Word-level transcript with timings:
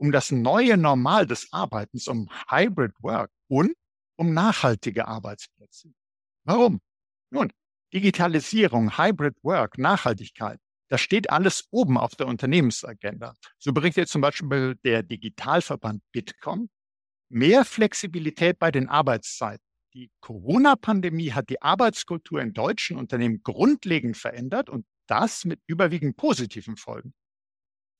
um 0.00 0.12
das 0.12 0.32
neue 0.32 0.76
Normal 0.78 1.26
des 1.26 1.52
Arbeitens, 1.52 2.08
um 2.08 2.30
Hybrid 2.48 2.94
Work 3.02 3.30
und 3.48 3.74
um 4.16 4.32
nachhaltige 4.32 5.06
Arbeitsplätze. 5.06 5.92
Warum? 6.44 6.80
Nun, 7.30 7.52
Digitalisierung, 7.92 8.96
Hybrid 8.96 9.36
Work, 9.42 9.76
Nachhaltigkeit, 9.76 10.58
das 10.88 11.02
steht 11.02 11.30
alles 11.30 11.68
oben 11.70 11.98
auf 11.98 12.16
der 12.16 12.26
Unternehmensagenda. 12.26 13.34
So 13.58 13.72
berichtet 13.72 14.08
zum 14.08 14.22
Beispiel 14.22 14.76
der 14.84 15.02
Digitalverband 15.02 16.02
Bitkom. 16.12 16.68
Mehr 17.28 17.64
Flexibilität 17.64 18.58
bei 18.58 18.72
den 18.72 18.88
Arbeitszeiten. 18.88 19.64
Die 19.94 20.10
Corona-Pandemie 20.20 21.32
hat 21.32 21.48
die 21.48 21.62
Arbeitskultur 21.62 22.40
in 22.40 22.54
deutschen 22.54 22.96
Unternehmen 22.96 23.42
grundlegend 23.42 24.16
verändert 24.16 24.68
und 24.68 24.86
das 25.06 25.44
mit 25.44 25.60
überwiegend 25.66 26.16
positiven 26.16 26.76
Folgen. 26.76 27.12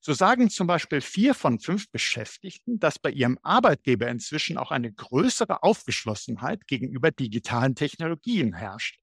So 0.03 0.13
sagen 0.13 0.49
zum 0.49 0.65
Beispiel 0.65 0.99
vier 0.99 1.35
von 1.35 1.59
fünf 1.59 1.91
Beschäftigten, 1.91 2.79
dass 2.79 2.97
bei 2.97 3.11
ihrem 3.11 3.37
Arbeitgeber 3.43 4.07
inzwischen 4.07 4.57
auch 4.57 4.71
eine 4.71 4.91
größere 4.91 5.61
Aufgeschlossenheit 5.61 6.65
gegenüber 6.65 7.11
digitalen 7.11 7.75
Technologien 7.75 8.53
herrscht. 8.53 8.99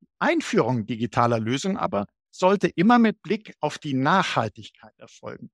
Die 0.00 0.06
Einführung 0.20 0.86
digitaler 0.86 1.40
Lösungen 1.40 1.76
aber 1.76 2.06
sollte 2.30 2.68
immer 2.68 3.00
mit 3.00 3.22
Blick 3.22 3.54
auf 3.58 3.78
die 3.78 3.94
Nachhaltigkeit 3.94 4.92
erfolgen. 4.98 5.50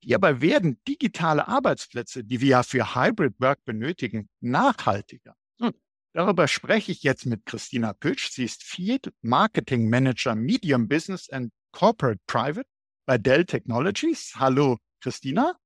Wie 0.00 0.14
aber 0.14 0.40
werden 0.40 0.80
digitale 0.88 1.46
Arbeitsplätze, 1.46 2.24
die 2.24 2.40
wir 2.40 2.48
ja 2.48 2.62
für 2.62 2.94
Hybrid 2.94 3.34
Work 3.40 3.62
benötigen, 3.66 4.30
nachhaltiger? 4.40 5.34
Hm, 5.60 5.74
darüber 6.14 6.48
spreche 6.48 6.92
ich 6.92 7.02
jetzt 7.02 7.26
mit 7.26 7.44
Christina 7.44 7.92
Pütsch. 7.92 8.30
Sie 8.30 8.44
ist 8.44 8.62
Field 8.62 9.12
Marketing 9.20 9.90
Manager 9.90 10.34
Medium 10.34 10.88
Business 10.88 11.28
and 11.28 11.52
Corporate 11.72 12.20
Private 12.26 12.68
bei 13.08 13.16
Dell 13.16 13.46
Technologies. 13.46 14.34
Hallo, 14.36 14.76
Christina. 15.00 15.56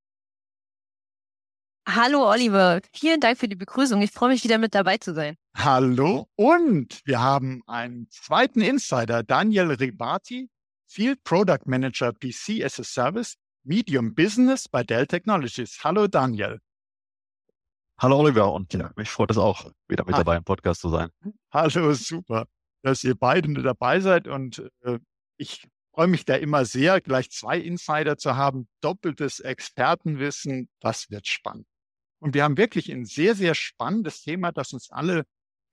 Hallo, 1.88 2.30
Oliver. 2.30 2.80
Vielen 2.94 3.18
Dank 3.18 3.36
für 3.36 3.48
die 3.48 3.56
Begrüßung. 3.56 4.00
Ich 4.00 4.12
freue 4.12 4.28
mich 4.28 4.44
wieder 4.44 4.58
mit 4.58 4.76
dabei 4.76 4.98
zu 4.98 5.12
sein. 5.12 5.36
Hallo. 5.56 6.28
Und 6.36 7.00
wir 7.04 7.20
haben 7.20 7.62
einen 7.66 8.08
zweiten 8.10 8.60
Insider, 8.60 9.24
Daniel 9.24 9.72
Ribati, 9.72 10.48
Field 10.86 11.24
Product 11.24 11.66
Manager 11.66 12.12
PC 12.12 12.62
as 12.62 12.78
a 12.78 12.84
Service, 12.84 13.34
Medium 13.64 14.14
Business 14.14 14.68
bei 14.68 14.84
Dell 14.84 15.08
Technologies. 15.08 15.80
Hallo, 15.82 16.06
Daniel. 16.06 16.60
Hallo, 17.98 18.20
Oliver. 18.20 18.52
Und 18.52 18.72
ja, 18.72 18.92
mich 18.94 19.10
freut 19.10 19.32
es 19.32 19.38
auch, 19.38 19.68
wieder 19.88 20.04
mit 20.04 20.16
dabei 20.16 20.36
im 20.36 20.44
Podcast 20.44 20.80
zu 20.80 20.90
sein. 20.90 21.08
Hallo, 21.52 21.92
super, 21.94 22.46
dass 22.82 23.02
ihr 23.02 23.16
beide 23.16 23.52
dabei 23.64 23.98
seid. 23.98 24.28
Und 24.28 24.62
äh, 24.82 25.00
ich 25.38 25.66
freue 25.94 26.08
mich 26.08 26.24
da 26.24 26.34
immer 26.36 26.64
sehr, 26.64 27.00
gleich 27.00 27.30
zwei 27.30 27.58
Insider 27.58 28.16
zu 28.16 28.36
haben, 28.36 28.68
doppeltes 28.80 29.40
Expertenwissen, 29.40 30.68
das 30.80 31.10
wird 31.10 31.26
spannend. 31.26 31.66
Und 32.20 32.34
wir 32.34 32.44
haben 32.44 32.56
wirklich 32.56 32.90
ein 32.90 33.04
sehr, 33.04 33.34
sehr 33.34 33.54
spannendes 33.54 34.22
Thema, 34.22 34.52
das 34.52 34.72
uns 34.72 34.90
alle 34.90 35.24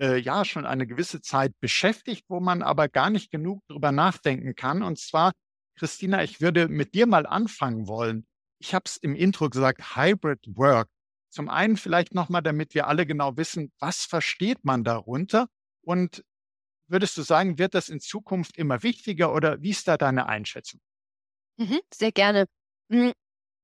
äh, 0.02 0.18
ja 0.18 0.46
schon 0.46 0.66
eine 0.66 0.88
gewisse 0.88 1.22
Zeit 1.22 1.54
beschäftigt, 1.60 2.26
wo 2.28 2.40
man 2.40 2.64
aber 2.64 2.90
gar 2.90 3.10
nicht 3.10 3.32
genug 3.32 3.62
drüber 3.68 3.92
nachdenken 3.92 4.56
kann. 4.56 4.82
Und 4.82 4.98
zwar, 4.98 5.32
Christina, 5.78 6.24
ich 6.24 6.42
würde 6.42 6.68
mit 6.68 6.96
dir 6.96 7.06
mal 7.06 7.26
anfangen 7.26 7.88
wollen. 7.88 8.26
Ich 8.60 8.74
habe 8.74 8.84
es 8.88 8.98
im 8.98 9.16
Intro 9.16 9.50
gesagt, 9.50 9.96
Hybrid 9.96 10.40
Work. 10.56 10.90
Zum 11.30 11.48
einen 11.48 11.78
vielleicht 11.78 12.16
nochmal, 12.16 12.42
damit 12.42 12.74
wir 12.74 12.88
alle 12.88 13.06
genau 13.06 13.38
wissen, 13.38 13.72
was 13.80 14.06
versteht 14.06 14.66
man 14.66 14.84
darunter 14.84 15.48
und 15.82 16.24
würdest 16.90 17.18
du 17.18 17.22
sagen, 17.24 17.58
wird 17.60 17.74
das 17.76 17.90
in 17.90 18.00
Zukunft 18.00 18.58
immer 18.58 18.84
wichtiger 18.84 19.34
oder 19.34 19.62
wie 19.62 19.72
ist 19.72 19.88
da 19.88 19.98
deine 19.98 20.28
Einschätzung? 20.28 20.80
Mhm, 21.58 21.80
sehr 21.94 22.12
gerne. 22.12 22.46
Hm, 22.92 23.12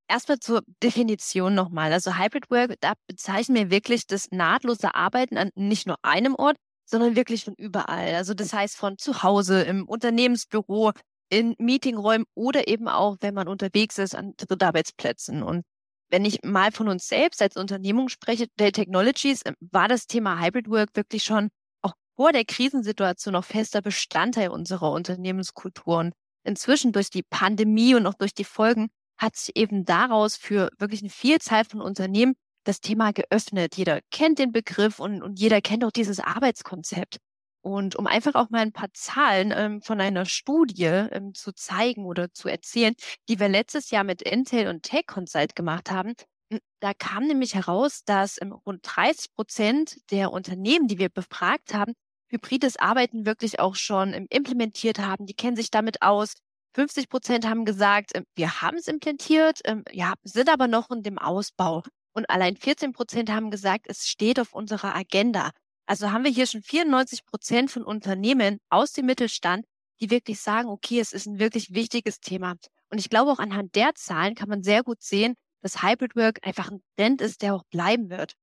erstmal 0.08 0.38
zur 0.40 0.62
Definition 0.82 1.54
nochmal. 1.54 1.92
Also 1.92 2.18
Hybrid 2.18 2.50
Work, 2.50 2.76
da 2.80 2.94
bezeichnen 3.08 3.56
wir 3.56 3.70
wirklich 3.70 4.06
das 4.06 4.30
nahtlose 4.30 4.94
Arbeiten 4.94 5.38
an 5.38 5.50
nicht 5.56 5.86
nur 5.86 5.96
einem 6.02 6.34
Ort, 6.36 6.56
sondern 6.86 7.16
wirklich 7.16 7.44
von 7.44 7.54
überall. 7.56 8.14
Also 8.16 8.34
das 8.34 8.52
heißt 8.52 8.76
von 8.76 8.98
zu 8.98 9.22
Hause, 9.22 9.62
im 9.62 9.88
Unternehmensbüro, 9.88 10.92
in 11.30 11.54
Meetingräumen 11.58 12.26
oder 12.34 12.68
eben 12.68 12.88
auch, 12.88 13.16
wenn 13.20 13.34
man 13.34 13.48
unterwegs 13.48 13.98
ist, 13.98 14.14
an 14.14 14.34
Drittarbeitsplätzen. 14.36 15.42
Und 15.42 15.64
wenn 16.10 16.24
ich 16.24 16.40
mal 16.44 16.72
von 16.72 16.88
uns 16.88 17.08
selbst 17.08 17.42
als 17.42 17.56
Unternehmung 17.56 18.08
spreche, 18.08 18.46
Dell 18.58 18.72
Technologies, 18.72 19.42
war 19.60 19.88
das 19.88 20.06
Thema 20.06 20.40
Hybrid 20.42 20.68
Work 20.70 20.90
wirklich 20.94 21.24
schon 21.24 21.50
vor 22.16 22.32
der 22.32 22.44
Krisensituation 22.44 23.34
noch 23.34 23.44
fester 23.44 23.82
Bestandteil 23.82 24.48
unserer 24.48 24.90
Unternehmenskultur. 24.90 25.98
Und 25.98 26.14
inzwischen 26.44 26.92
durch 26.92 27.10
die 27.10 27.22
Pandemie 27.22 27.94
und 27.94 28.06
auch 28.06 28.14
durch 28.14 28.34
die 28.34 28.44
Folgen 28.44 28.88
hat 29.18 29.36
sich 29.36 29.56
eben 29.56 29.84
daraus 29.84 30.36
für 30.36 30.70
wirklich 30.78 31.02
eine 31.02 31.10
Vielzahl 31.10 31.64
von 31.64 31.80
Unternehmen 31.80 32.34
das 32.64 32.80
Thema 32.80 33.12
geöffnet. 33.12 33.76
Jeder 33.76 34.00
kennt 34.10 34.38
den 34.38 34.52
Begriff 34.52 34.98
und, 34.98 35.22
und 35.22 35.38
jeder 35.38 35.60
kennt 35.60 35.84
auch 35.84 35.92
dieses 35.92 36.20
Arbeitskonzept. 36.20 37.18
Und 37.62 37.96
um 37.96 38.06
einfach 38.06 38.34
auch 38.34 38.50
mal 38.50 38.60
ein 38.60 38.72
paar 38.72 38.92
Zahlen 38.92 39.52
ähm, 39.54 39.82
von 39.82 40.00
einer 40.00 40.24
Studie 40.24 40.84
ähm, 40.84 41.34
zu 41.34 41.52
zeigen 41.52 42.04
oder 42.06 42.32
zu 42.32 42.48
erzählen, 42.48 42.94
die 43.28 43.40
wir 43.40 43.48
letztes 43.48 43.90
Jahr 43.90 44.04
mit 44.04 44.22
Intel 44.22 44.68
und 44.68 44.84
Tech 44.84 45.06
Consult 45.06 45.56
gemacht 45.56 45.90
haben, 45.90 46.14
da 46.80 46.94
kam 46.94 47.26
nämlich 47.26 47.54
heraus, 47.54 48.04
dass 48.04 48.40
ähm, 48.40 48.52
rund 48.52 48.80
30 48.84 49.34
Prozent 49.34 49.96
der 50.10 50.30
Unternehmen, 50.30 50.86
die 50.86 50.98
wir 50.98 51.08
befragt 51.08 51.74
haben, 51.74 51.94
hybrides 52.28 52.76
Arbeiten 52.76 53.26
wirklich 53.26 53.60
auch 53.60 53.74
schon 53.74 54.12
ähm, 54.14 54.26
implementiert 54.30 54.98
haben. 54.98 55.26
Die 55.26 55.34
kennen 55.34 55.56
sich 55.56 55.70
damit 55.70 56.02
aus. 56.02 56.34
50 56.74 57.08
Prozent 57.08 57.46
haben 57.46 57.64
gesagt, 57.64 58.10
ähm, 58.14 58.24
wir 58.34 58.60
haben 58.60 58.76
es 58.76 58.88
implementiert, 58.88 59.60
ähm, 59.64 59.84
ja, 59.92 60.14
sind 60.24 60.48
aber 60.48 60.68
noch 60.68 60.90
in 60.90 61.02
dem 61.02 61.18
Ausbau. 61.18 61.82
Und 62.12 62.28
allein 62.30 62.56
14 62.56 62.92
Prozent 62.92 63.30
haben 63.30 63.50
gesagt, 63.50 63.86
es 63.88 64.08
steht 64.08 64.40
auf 64.40 64.52
unserer 64.54 64.94
Agenda. 64.94 65.50
Also 65.86 66.10
haben 66.10 66.24
wir 66.24 66.30
hier 66.30 66.46
schon 66.46 66.62
94 66.62 67.24
Prozent 67.24 67.70
von 67.70 67.84
Unternehmen 67.84 68.58
aus 68.70 68.92
dem 68.92 69.06
Mittelstand, 69.06 69.64
die 70.00 70.10
wirklich 70.10 70.40
sagen, 70.40 70.68
okay, 70.68 71.00
es 71.00 71.12
ist 71.12 71.26
ein 71.26 71.38
wirklich 71.38 71.72
wichtiges 71.74 72.20
Thema. 72.20 72.56
Und 72.90 72.98
ich 72.98 73.08
glaube, 73.08 73.30
auch 73.30 73.38
anhand 73.38 73.74
der 73.74 73.94
Zahlen 73.94 74.34
kann 74.34 74.48
man 74.48 74.62
sehr 74.62 74.82
gut 74.82 75.02
sehen, 75.02 75.34
dass 75.62 75.82
Hybrid 75.82 76.16
Work 76.16 76.38
einfach 76.46 76.70
ein 76.70 76.82
Trend 76.96 77.20
ist, 77.20 77.42
der 77.42 77.54
auch 77.54 77.64
bleiben 77.70 78.10
wird. 78.10 78.34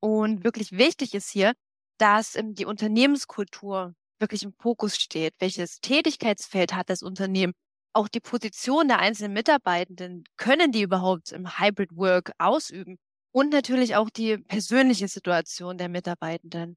Und 0.00 0.44
wirklich 0.44 0.72
wichtig 0.72 1.14
ist 1.14 1.30
hier, 1.30 1.52
dass 2.00 2.34
ähm, 2.36 2.54
die 2.54 2.66
Unternehmenskultur 2.66 3.94
wirklich 4.18 4.42
im 4.42 4.52
Fokus 4.52 4.96
steht. 4.96 5.34
Welches 5.38 5.80
Tätigkeitsfeld 5.80 6.74
hat 6.74 6.90
das 6.90 7.02
Unternehmen? 7.02 7.52
Auch 7.92 8.08
die 8.08 8.20
Position 8.20 8.88
der 8.88 9.00
einzelnen 9.00 9.32
Mitarbeitenden, 9.32 10.24
können 10.36 10.72
die 10.72 10.82
überhaupt 10.82 11.32
im 11.32 11.58
Hybrid 11.58 11.96
Work 11.96 12.32
ausüben? 12.38 12.98
Und 13.32 13.52
natürlich 13.52 13.96
auch 13.96 14.10
die 14.10 14.38
persönliche 14.38 15.08
Situation 15.08 15.78
der 15.78 15.88
Mitarbeitenden. 15.88 16.76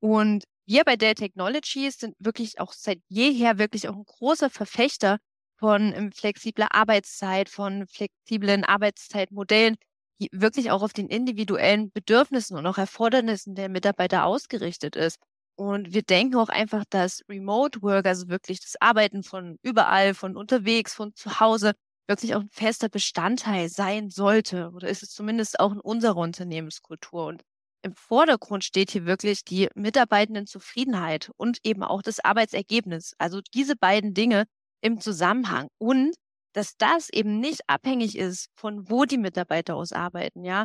Und 0.00 0.44
wir 0.66 0.84
bei 0.84 0.96
Dell 0.96 1.14
Technologies 1.14 1.98
sind 1.98 2.14
wirklich 2.18 2.60
auch 2.60 2.72
seit 2.72 3.00
jeher 3.08 3.58
wirklich 3.58 3.88
auch 3.88 3.96
ein 3.96 4.04
großer 4.04 4.50
Verfechter 4.50 5.18
von 5.56 5.92
ähm, 5.94 6.12
flexibler 6.12 6.74
Arbeitszeit, 6.74 7.48
von 7.48 7.86
flexiblen 7.88 8.64
Arbeitszeitmodellen, 8.64 9.76
wirklich 10.32 10.70
auch 10.70 10.82
auf 10.82 10.92
den 10.92 11.08
individuellen 11.08 11.90
Bedürfnissen 11.92 12.56
und 12.56 12.66
auch 12.66 12.78
Erfordernissen 12.78 13.54
der 13.54 13.68
Mitarbeiter 13.68 14.24
ausgerichtet 14.24 14.96
ist. 14.96 15.18
Und 15.56 15.92
wir 15.92 16.02
denken 16.02 16.36
auch 16.36 16.48
einfach, 16.48 16.84
dass 16.88 17.22
Remote 17.28 17.82
Work, 17.82 18.06
also 18.06 18.28
wirklich 18.28 18.60
das 18.60 18.76
Arbeiten 18.80 19.22
von 19.22 19.58
überall, 19.62 20.14
von 20.14 20.36
unterwegs, 20.36 20.94
von 20.94 21.14
zu 21.14 21.40
Hause, 21.40 21.72
wirklich 22.08 22.34
auch 22.34 22.40
ein 22.40 22.50
fester 22.50 22.88
Bestandteil 22.88 23.68
sein 23.68 24.08
sollte. 24.10 24.70
Oder 24.72 24.88
ist 24.88 25.02
es 25.02 25.10
zumindest 25.10 25.60
auch 25.60 25.72
in 25.72 25.80
unserer 25.80 26.16
Unternehmenskultur. 26.16 27.26
Und 27.26 27.42
im 27.82 27.94
Vordergrund 27.94 28.64
steht 28.64 28.90
hier 28.90 29.06
wirklich 29.06 29.44
die 29.44 29.68
Mitarbeitendenzufriedenheit 29.74 31.30
und 31.36 31.58
eben 31.64 31.82
auch 31.82 32.02
das 32.02 32.20
Arbeitsergebnis. 32.20 33.14
Also 33.18 33.40
diese 33.54 33.76
beiden 33.76 34.14
Dinge 34.14 34.44
im 34.80 35.00
Zusammenhang. 35.00 35.68
Und 35.78 36.14
dass 36.58 36.76
das 36.76 37.08
eben 37.10 37.38
nicht 37.38 37.60
abhängig 37.68 38.18
ist, 38.18 38.48
von 38.56 38.90
wo 38.90 39.04
die 39.04 39.16
Mitarbeiter 39.16 39.76
aus 39.76 39.92
arbeiten, 39.92 40.44
ja. 40.44 40.64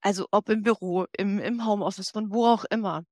Also 0.00 0.26
ob 0.30 0.48
im 0.48 0.62
Büro, 0.62 1.04
im, 1.18 1.38
im 1.38 1.66
Homeoffice, 1.66 2.08
von 2.10 2.32
wo 2.32 2.46
auch 2.46 2.64
immer. 2.64 3.04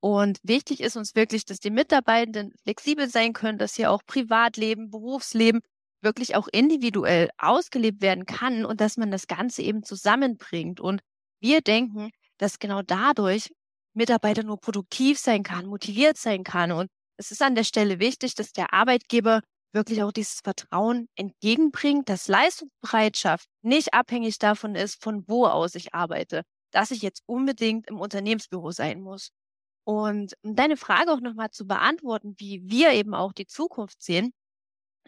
Und 0.00 0.38
wichtig 0.42 0.80
ist 0.80 0.96
uns 0.96 1.14
wirklich, 1.14 1.44
dass 1.44 1.58
die 1.58 1.70
Mitarbeitenden 1.70 2.54
flexibel 2.62 3.06
sein 3.06 3.34
können, 3.34 3.58
dass 3.58 3.74
sie 3.74 3.86
auch 3.86 4.02
Privatleben, 4.06 4.88
Berufsleben 4.88 5.60
wirklich 6.00 6.36
auch 6.36 6.48
individuell 6.50 7.28
ausgelebt 7.36 8.00
werden 8.00 8.24
kann 8.24 8.64
und 8.64 8.80
dass 8.80 8.96
man 8.96 9.10
das 9.10 9.26
Ganze 9.26 9.60
eben 9.60 9.82
zusammenbringt. 9.82 10.80
Und 10.80 11.02
wir 11.42 11.60
denken, 11.60 12.12
dass 12.38 12.60
genau 12.60 12.80
dadurch 12.80 13.52
Mitarbeiter 13.92 14.42
nur 14.42 14.58
produktiv 14.58 15.18
sein 15.18 15.42
kann, 15.42 15.66
motiviert 15.66 16.16
sein 16.16 16.44
kann. 16.44 16.72
Und 16.72 16.88
es 17.18 17.30
ist 17.30 17.42
an 17.42 17.54
der 17.54 17.64
Stelle 17.64 18.00
wichtig, 18.00 18.34
dass 18.36 18.52
der 18.52 18.72
Arbeitgeber 18.72 19.42
wirklich 19.72 20.02
auch 20.02 20.12
dieses 20.12 20.40
Vertrauen 20.40 21.08
entgegenbringt, 21.16 22.08
dass 22.08 22.28
Leistungsbereitschaft 22.28 23.48
nicht 23.62 23.94
abhängig 23.94 24.38
davon 24.38 24.74
ist, 24.74 25.02
von 25.02 25.24
wo 25.28 25.46
aus 25.46 25.74
ich 25.74 25.94
arbeite, 25.94 26.42
dass 26.70 26.90
ich 26.90 27.02
jetzt 27.02 27.22
unbedingt 27.26 27.88
im 27.88 28.00
Unternehmensbüro 28.00 28.70
sein 28.70 29.00
muss. 29.00 29.30
Und 29.84 30.34
um 30.42 30.54
deine 30.54 30.76
Frage 30.76 31.12
auch 31.12 31.20
nochmal 31.20 31.50
zu 31.50 31.66
beantworten, 31.66 32.34
wie 32.38 32.62
wir 32.70 32.92
eben 32.92 33.14
auch 33.14 33.32
die 33.32 33.46
Zukunft 33.46 34.02
sehen, 34.02 34.32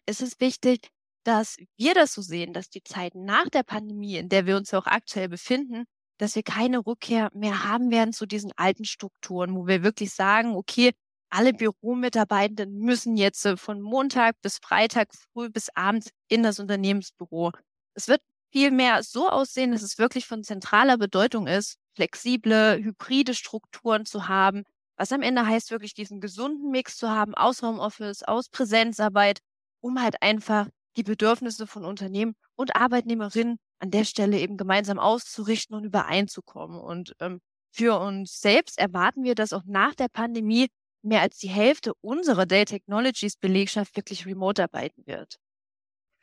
ist 0.06 0.22
es 0.22 0.40
wichtig, 0.40 0.88
dass 1.24 1.56
wir 1.76 1.94
das 1.94 2.12
so 2.12 2.22
sehen, 2.22 2.52
dass 2.52 2.68
die 2.68 2.82
Zeit 2.82 3.14
nach 3.14 3.48
der 3.48 3.62
Pandemie, 3.62 4.16
in 4.16 4.28
der 4.28 4.46
wir 4.46 4.56
uns 4.56 4.74
auch 4.74 4.86
aktuell 4.86 5.28
befinden, 5.28 5.84
dass 6.18 6.36
wir 6.36 6.42
keine 6.42 6.84
Rückkehr 6.86 7.30
mehr 7.34 7.64
haben 7.64 7.90
werden 7.90 8.12
zu 8.12 8.26
diesen 8.26 8.52
alten 8.56 8.84
Strukturen, 8.84 9.54
wo 9.56 9.66
wir 9.66 9.82
wirklich 9.82 10.12
sagen, 10.12 10.54
okay, 10.54 10.92
alle 11.34 11.52
Büromitarbeitenden 11.52 12.78
müssen 12.78 13.16
jetzt 13.16 13.44
äh, 13.44 13.56
von 13.56 13.80
Montag 13.80 14.40
bis 14.40 14.58
Freitag 14.58 15.08
früh 15.32 15.50
bis 15.50 15.68
abends 15.74 16.10
in 16.28 16.42
das 16.44 16.60
Unternehmensbüro. 16.60 17.50
Es 17.94 18.06
wird 18.06 18.20
vielmehr 18.52 19.02
so 19.02 19.28
aussehen, 19.28 19.72
dass 19.72 19.82
es 19.82 19.98
wirklich 19.98 20.26
von 20.26 20.44
zentraler 20.44 20.96
Bedeutung 20.96 21.48
ist, 21.48 21.76
flexible, 21.96 22.78
hybride 22.82 23.34
Strukturen 23.34 24.06
zu 24.06 24.28
haben, 24.28 24.62
was 24.96 25.10
am 25.10 25.22
Ende 25.22 25.44
heißt, 25.44 25.72
wirklich 25.72 25.92
diesen 25.92 26.20
gesunden 26.20 26.70
Mix 26.70 26.96
zu 26.96 27.10
haben 27.10 27.34
aus 27.34 27.62
Homeoffice, 27.62 28.22
aus 28.22 28.48
Präsenzarbeit, 28.48 29.40
um 29.80 30.00
halt 30.00 30.22
einfach 30.22 30.68
die 30.96 31.02
Bedürfnisse 31.02 31.66
von 31.66 31.84
Unternehmen 31.84 32.36
und 32.54 32.76
Arbeitnehmerinnen 32.76 33.58
an 33.80 33.90
der 33.90 34.04
Stelle 34.04 34.38
eben 34.38 34.56
gemeinsam 34.56 35.00
auszurichten 35.00 35.76
und 35.76 35.82
übereinzukommen. 35.82 36.78
Und 36.78 37.16
ähm, 37.18 37.40
für 37.72 37.98
uns 37.98 38.40
selbst 38.40 38.78
erwarten 38.78 39.24
wir, 39.24 39.34
dass 39.34 39.52
auch 39.52 39.64
nach 39.66 39.96
der 39.96 40.08
Pandemie 40.08 40.68
mehr 41.04 41.20
als 41.20 41.38
die 41.38 41.48
Hälfte 41.48 41.92
unserer 42.00 42.46
Dell 42.46 42.64
Technologies 42.64 43.36
Belegschaft 43.36 43.96
wirklich 43.96 44.26
remote 44.26 44.62
arbeiten 44.62 45.06
wird. 45.06 45.36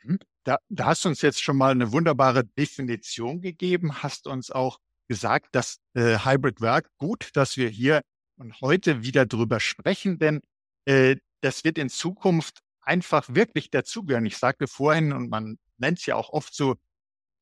Hm, 0.00 0.18
da, 0.44 0.58
da 0.68 0.86
hast 0.86 1.04
du 1.04 1.08
uns 1.08 1.22
jetzt 1.22 1.42
schon 1.42 1.56
mal 1.56 1.70
eine 1.70 1.92
wunderbare 1.92 2.44
Definition 2.44 3.40
gegeben, 3.40 4.02
hast 4.02 4.26
uns 4.26 4.50
auch 4.50 4.78
gesagt, 5.08 5.48
dass 5.52 5.78
äh, 5.94 6.18
Hybrid 6.24 6.60
Work 6.60 6.88
gut, 6.98 7.30
dass 7.34 7.56
wir 7.56 7.68
hier 7.68 8.02
und 8.36 8.60
heute 8.60 9.02
wieder 9.02 9.26
drüber 9.26 9.60
sprechen, 9.60 10.18
denn 10.18 10.40
äh, 10.86 11.16
das 11.42 11.64
wird 11.64 11.78
in 11.78 11.88
Zukunft 11.88 12.60
einfach 12.80 13.28
wirklich 13.28 13.70
dazugehören. 13.70 14.26
Ich 14.26 14.38
sagte 14.38 14.66
vorhin, 14.66 15.12
und 15.12 15.30
man 15.30 15.58
nennt 15.78 15.98
es 15.98 16.06
ja 16.06 16.16
auch 16.16 16.30
oft 16.30 16.54
so, 16.54 16.76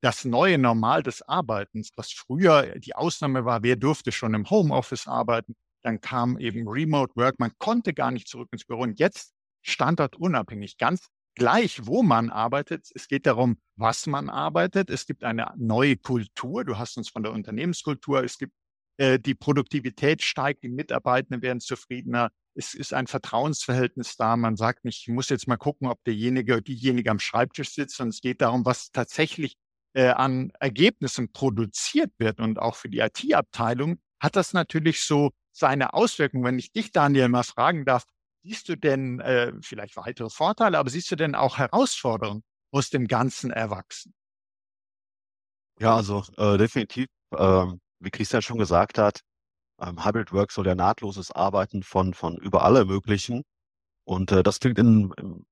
das 0.02 0.24
neue 0.24 0.58
Normal 0.58 1.02
des 1.02 1.22
Arbeitens, 1.22 1.90
was 1.96 2.10
früher 2.10 2.78
die 2.78 2.94
Ausnahme 2.94 3.44
war, 3.44 3.62
wer 3.62 3.76
durfte 3.76 4.12
schon 4.12 4.32
im 4.34 4.48
Homeoffice 4.48 5.06
arbeiten, 5.06 5.54
dann 5.82 6.00
kam 6.00 6.38
eben 6.38 6.68
Remote 6.68 7.12
Work, 7.16 7.38
man 7.38 7.52
konnte 7.58 7.94
gar 7.94 8.10
nicht 8.10 8.28
zurück 8.28 8.48
ins 8.52 8.64
Büro 8.64 8.82
und 8.82 8.98
jetzt 8.98 9.32
standortunabhängig, 9.62 10.78
ganz 10.78 11.08
gleich, 11.34 11.86
wo 11.86 12.02
man 12.02 12.30
arbeitet. 12.30 12.88
Es 12.94 13.08
geht 13.08 13.26
darum, 13.26 13.58
was 13.76 14.06
man 14.06 14.28
arbeitet. 14.28 14.90
Es 14.90 15.06
gibt 15.06 15.24
eine 15.24 15.52
neue 15.56 15.96
Kultur. 15.96 16.64
Du 16.64 16.78
hast 16.78 16.96
uns 16.96 17.08
von 17.08 17.22
der 17.22 17.32
Unternehmenskultur. 17.32 18.22
Es 18.24 18.38
gibt 18.38 18.52
äh, 18.98 19.18
die 19.18 19.34
Produktivität 19.34 20.22
steigt, 20.22 20.62
die 20.62 20.68
Mitarbeitenden 20.68 21.42
werden 21.42 21.60
zufriedener. 21.60 22.30
Es 22.54 22.74
ist 22.74 22.92
ein 22.92 23.06
Vertrauensverhältnis 23.06 24.16
da. 24.16 24.36
Man 24.36 24.56
sagt 24.56 24.84
nicht, 24.84 25.02
ich 25.06 25.08
muss 25.08 25.30
jetzt 25.30 25.48
mal 25.48 25.56
gucken, 25.56 25.88
ob 25.88 26.02
derjenige, 26.04 26.60
diejenige 26.60 27.10
am 27.10 27.18
Schreibtisch 27.18 27.70
sitzt, 27.70 27.96
sondern 27.96 28.10
es 28.10 28.20
geht 28.20 28.42
darum, 28.42 28.66
was 28.66 28.90
tatsächlich 28.92 29.54
äh, 29.94 30.08
an 30.08 30.52
Ergebnissen 30.60 31.32
produziert 31.32 32.12
wird. 32.18 32.40
Und 32.40 32.58
auch 32.58 32.74
für 32.74 32.90
die 32.90 32.98
IT-Abteilung 32.98 34.00
hat 34.20 34.36
das 34.36 34.52
natürlich 34.52 35.02
so 35.02 35.30
seine 35.52 35.94
Auswirkungen. 35.94 36.44
Wenn 36.44 36.58
ich 36.58 36.72
dich, 36.72 36.92
Daniel, 36.92 37.28
mal 37.28 37.42
fragen 37.42 37.84
darf, 37.84 38.04
siehst 38.42 38.68
du 38.68 38.76
denn 38.76 39.20
äh, 39.20 39.52
vielleicht 39.62 39.96
weitere 39.96 40.30
Vorteile, 40.30 40.78
aber 40.78 40.90
siehst 40.90 41.10
du 41.10 41.16
denn 41.16 41.34
auch 41.34 41.58
Herausforderungen 41.58 42.42
aus 42.72 42.90
dem 42.90 43.06
Ganzen 43.06 43.50
erwachsen? 43.50 44.14
Ja, 45.78 45.96
also 45.96 46.24
äh, 46.36 46.58
definitiv, 46.58 47.06
ähm, 47.36 47.80
wie 48.00 48.10
Christian 48.10 48.42
schon 48.42 48.58
gesagt 48.58 48.98
hat, 48.98 49.20
ähm, 49.80 50.04
Hybrid 50.04 50.32
Work 50.32 50.52
soll 50.52 50.66
ja 50.66 50.74
nahtloses 50.74 51.32
Arbeiten 51.32 51.82
von, 51.82 52.14
von 52.14 52.36
überall 52.36 52.76
ermöglichen. 52.76 53.42
Und 54.04 54.32
äh, 54.32 54.42
das 54.42 54.60
klingt 54.60 54.78
in, 54.78 55.12
in, 55.18 55.46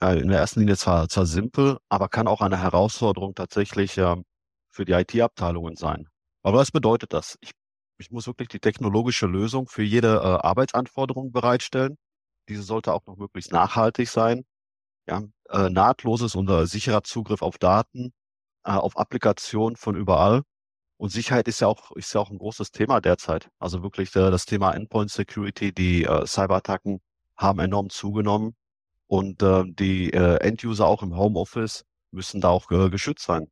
in 0.00 0.28
der 0.28 0.38
ersten 0.38 0.60
Linie 0.60 0.76
zwar, 0.76 1.08
zwar 1.08 1.26
simpel, 1.26 1.78
aber 1.88 2.08
kann 2.08 2.28
auch 2.28 2.40
eine 2.40 2.58
Herausforderung 2.60 3.34
tatsächlich 3.34 3.96
ähm, 3.98 4.24
für 4.70 4.84
die 4.84 4.92
IT-Abteilungen 4.92 5.76
sein. 5.76 6.08
Aber 6.42 6.58
was 6.58 6.70
bedeutet 6.70 7.12
das? 7.12 7.38
Ich 7.40 7.52
ich 8.00 8.10
muss 8.10 8.26
wirklich 8.26 8.48
die 8.48 8.60
technologische 8.60 9.26
Lösung 9.26 9.68
für 9.68 9.82
jede 9.82 10.16
äh, 10.16 10.46
Arbeitsanforderung 10.46 11.32
bereitstellen. 11.32 11.96
Diese 12.48 12.62
sollte 12.62 12.92
auch 12.94 13.06
noch 13.06 13.16
möglichst 13.16 13.52
nachhaltig 13.52 14.08
sein. 14.08 14.44
Ja, 15.08 15.22
äh, 15.50 15.70
nahtloses 15.70 16.34
und 16.34 16.48
äh, 16.50 16.66
sicherer 16.66 17.02
Zugriff 17.04 17.42
auf 17.42 17.58
Daten, 17.58 18.12
äh, 18.64 18.72
auf 18.72 18.96
Applikationen 18.98 19.76
von 19.76 19.96
überall. 19.96 20.42
Und 20.98 21.10
Sicherheit 21.10 21.48
ist 21.48 21.60
ja 21.60 21.68
auch, 21.68 21.92
ist 21.92 22.12
ja 22.14 22.20
auch 22.20 22.30
ein 22.30 22.38
großes 22.38 22.72
Thema 22.72 23.00
derzeit. 23.00 23.50
Also 23.58 23.82
wirklich 23.82 24.10
äh, 24.16 24.30
das 24.30 24.46
Thema 24.46 24.72
Endpoint 24.72 25.10
Security, 25.10 25.72
die 25.72 26.04
äh, 26.04 26.26
Cyberattacken 26.26 27.00
haben 27.36 27.60
enorm 27.60 27.90
zugenommen 27.90 28.54
und 29.06 29.42
äh, 29.42 29.64
die 29.66 30.12
äh, 30.12 30.36
End-User 30.40 30.86
auch 30.86 31.02
im 31.02 31.16
Homeoffice 31.16 31.84
müssen 32.12 32.40
da 32.40 32.48
auch 32.50 32.70
äh, 32.70 32.90
geschützt 32.90 33.24
sein. 33.26 33.48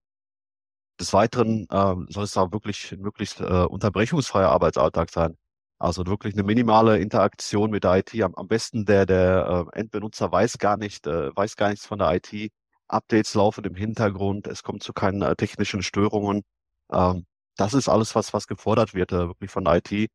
Des 1.00 1.12
Weiteren 1.12 1.66
äh, 1.70 1.94
soll 2.12 2.24
es 2.24 2.32
da 2.32 2.50
wirklich 2.52 2.96
wirklich 3.00 3.38
äh, 3.40 3.44
unterbrechungsfreier 3.44 4.48
Arbeitsalltag 4.50 5.10
sein. 5.10 5.36
Also 5.78 6.06
wirklich 6.06 6.34
eine 6.34 6.42
minimale 6.42 6.98
Interaktion 6.98 7.70
mit 7.70 7.84
der 7.84 7.98
IT. 7.98 8.14
Am, 8.22 8.34
am 8.34 8.48
besten 8.48 8.84
der 8.84 9.06
der 9.06 9.68
äh, 9.74 9.78
Endbenutzer 9.80 10.32
weiß 10.32 10.58
gar 10.58 10.76
nicht 10.76 11.06
äh, 11.06 11.34
weiß 11.36 11.56
gar 11.56 11.70
nichts 11.70 11.86
von 11.86 11.98
der 12.00 12.14
IT. 12.16 12.50
Updates 12.88 13.34
laufen 13.34 13.64
im 13.64 13.74
Hintergrund. 13.76 14.46
Es 14.48 14.62
kommt 14.62 14.82
zu 14.82 14.92
keinen 14.92 15.22
äh, 15.22 15.36
technischen 15.36 15.82
Störungen. 15.82 16.42
Ähm, 16.92 17.26
das 17.56 17.74
ist 17.74 17.88
alles, 17.88 18.14
was 18.14 18.32
was 18.34 18.46
gefordert 18.48 18.94
wird 18.94 19.12
äh, 19.12 19.28
wirklich 19.28 19.50
von 19.50 19.64
der 19.64 19.76
IT, 19.84 20.10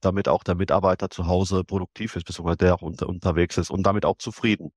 damit 0.00 0.28
auch 0.28 0.44
der 0.44 0.54
Mitarbeiter 0.56 1.10
zu 1.10 1.26
Hause 1.26 1.64
produktiv 1.64 2.16
ist, 2.16 2.26
beziehungsweise 2.26 2.58
der 2.58 2.74
auch 2.76 2.82
unter, 2.82 3.08
unterwegs 3.08 3.58
ist 3.58 3.70
und 3.70 3.82
damit 3.84 4.04
auch 4.06 4.18
zufrieden. 4.18 4.70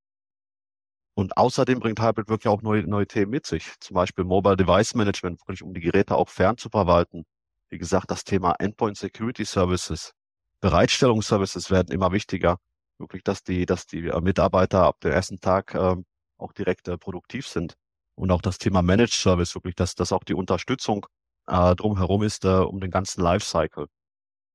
Und 1.14 1.38
außerdem 1.38 1.80
bringt 1.80 2.02
Hybrid 2.02 2.30
wirklich 2.30 2.48
auch 2.48 2.62
neue, 2.62 2.84
neue 2.84 3.08
Themen 3.08 3.32
mit 3.32 3.46
sich. 3.46 3.74
Zum 3.80 3.96
Beispiel 3.96 4.24
Mobile 4.24 4.56
Device 4.56 4.96
Management, 4.96 5.42
wirklich 5.42 5.62
um 5.62 5.74
die 5.74 5.82
Geräte 5.82 6.16
auch 6.16 6.30
fern 6.30 6.58
zu 6.58 6.70
verwalten. 6.70 7.26
Wie 7.70 7.78
gesagt, 7.78 8.12
das 8.12 8.24
Thema 8.24 8.54
Endpoint 8.60 8.98
Security 8.98 9.46
Services, 9.46 10.14
Bereitstellungsservices 10.62 11.72
werden 11.72 11.92
immer 11.92 12.12
wichtiger. 12.12 12.58
Wirklich, 12.98 13.24
dass 13.24 13.44
die, 13.44 13.66
dass 13.66 13.88
die 13.88 14.08
äh, 14.08 14.22
Mitarbeiter 14.22 14.84
ab 14.84 15.00
dem 15.02 15.12
ersten 15.12 15.40
Tag 15.40 15.74
ähm, 15.76 16.06
auch 16.38 16.54
direkt 16.54 16.88
äh, 16.88 16.98
produktiv 16.98 17.48
sind. 17.48 17.76
Und 18.16 18.32
auch 18.32 18.42
das 18.42 18.58
Thema 18.58 18.82
Managed 18.82 19.14
Service, 19.14 19.56
wirklich, 19.56 19.76
dass, 19.76 19.96
dass 19.96 20.12
auch 20.12 20.24
die 20.24 20.36
Unterstützung 20.36 21.08
äh, 21.48 21.76
drumherum 21.76 22.24
ist, 22.24 22.46
äh, 22.46 22.50
um 22.50 22.80
den 22.80 22.92
ganzen 22.92 23.22
Lifecycle. 23.22 23.88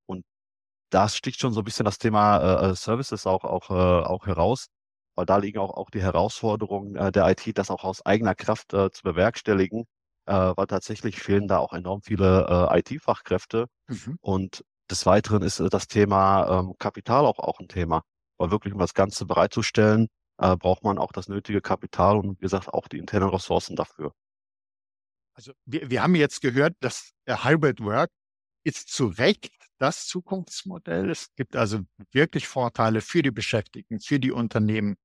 Und 0.06 0.24
da 0.90 1.08
sticht 1.08 1.40
schon 1.40 1.52
so 1.52 1.60
ein 1.60 1.64
bisschen 1.64 1.84
das 1.84 1.98
Thema 1.98 2.38
äh, 2.38 2.70
äh 2.70 2.74
Services 2.76 3.26
auch, 3.26 3.44
auch, 3.44 3.70
äh, 3.70 3.74
auch 4.06 4.26
heraus 4.26 4.68
da 5.24 5.38
liegen 5.38 5.58
auch, 5.58 5.74
auch 5.74 5.90
die 5.90 6.02
Herausforderungen 6.02 6.96
äh, 6.96 7.10
der 7.10 7.28
IT, 7.30 7.56
das 7.56 7.70
auch 7.70 7.84
aus 7.84 8.04
eigener 8.04 8.34
Kraft 8.34 8.74
äh, 8.74 8.90
zu 8.90 9.02
bewerkstelligen, 9.02 9.84
äh, 10.26 10.52
weil 10.54 10.66
tatsächlich 10.66 11.20
fehlen 11.20 11.48
da 11.48 11.58
auch 11.58 11.72
enorm 11.72 12.02
viele 12.02 12.68
IT-Fachkräfte. 12.72 13.66
Mhm. 13.88 14.18
Und 14.20 14.64
des 14.90 15.06
Weiteren 15.06 15.42
ist 15.42 15.60
das 15.70 15.88
Thema 15.88 16.60
ähm, 16.60 16.74
Kapital 16.78 17.24
auch, 17.24 17.38
auch 17.38 17.60
ein 17.60 17.68
Thema, 17.68 18.02
weil 18.38 18.50
wirklich, 18.50 18.74
um 18.74 18.80
das 18.80 18.94
Ganze 18.94 19.24
bereitzustellen, 19.26 20.08
braucht 20.38 20.84
man 20.84 20.98
auch 20.98 21.12
das 21.12 21.28
nötige 21.28 21.62
Kapital 21.62 22.18
und 22.18 22.36
wie 22.36 22.42
gesagt 22.42 22.68
auch 22.68 22.88
die 22.88 22.98
internen 22.98 23.30
Ressourcen 23.30 23.74
dafür. 23.74 24.12
Also 25.32 25.52
wir, 25.64 25.88
wir 25.88 26.02
haben 26.02 26.14
jetzt 26.14 26.42
gehört, 26.42 26.74
dass 26.80 27.12
Hybrid 27.26 27.80
Work 27.80 28.10
ist 28.64 28.88
zu 28.90 29.06
Recht 29.06 29.54
das 29.78 30.06
Zukunftsmodell. 30.06 31.10
Es 31.10 31.34
gibt 31.36 31.56
also 31.56 31.80
wirklich 32.12 32.48
Vorteile 32.48 33.00
für 33.00 33.22
die 33.22 33.30
Beschäftigten, 33.30 34.00
für 34.00 34.18
die 34.18 34.32
Unternehmen, 34.32 34.96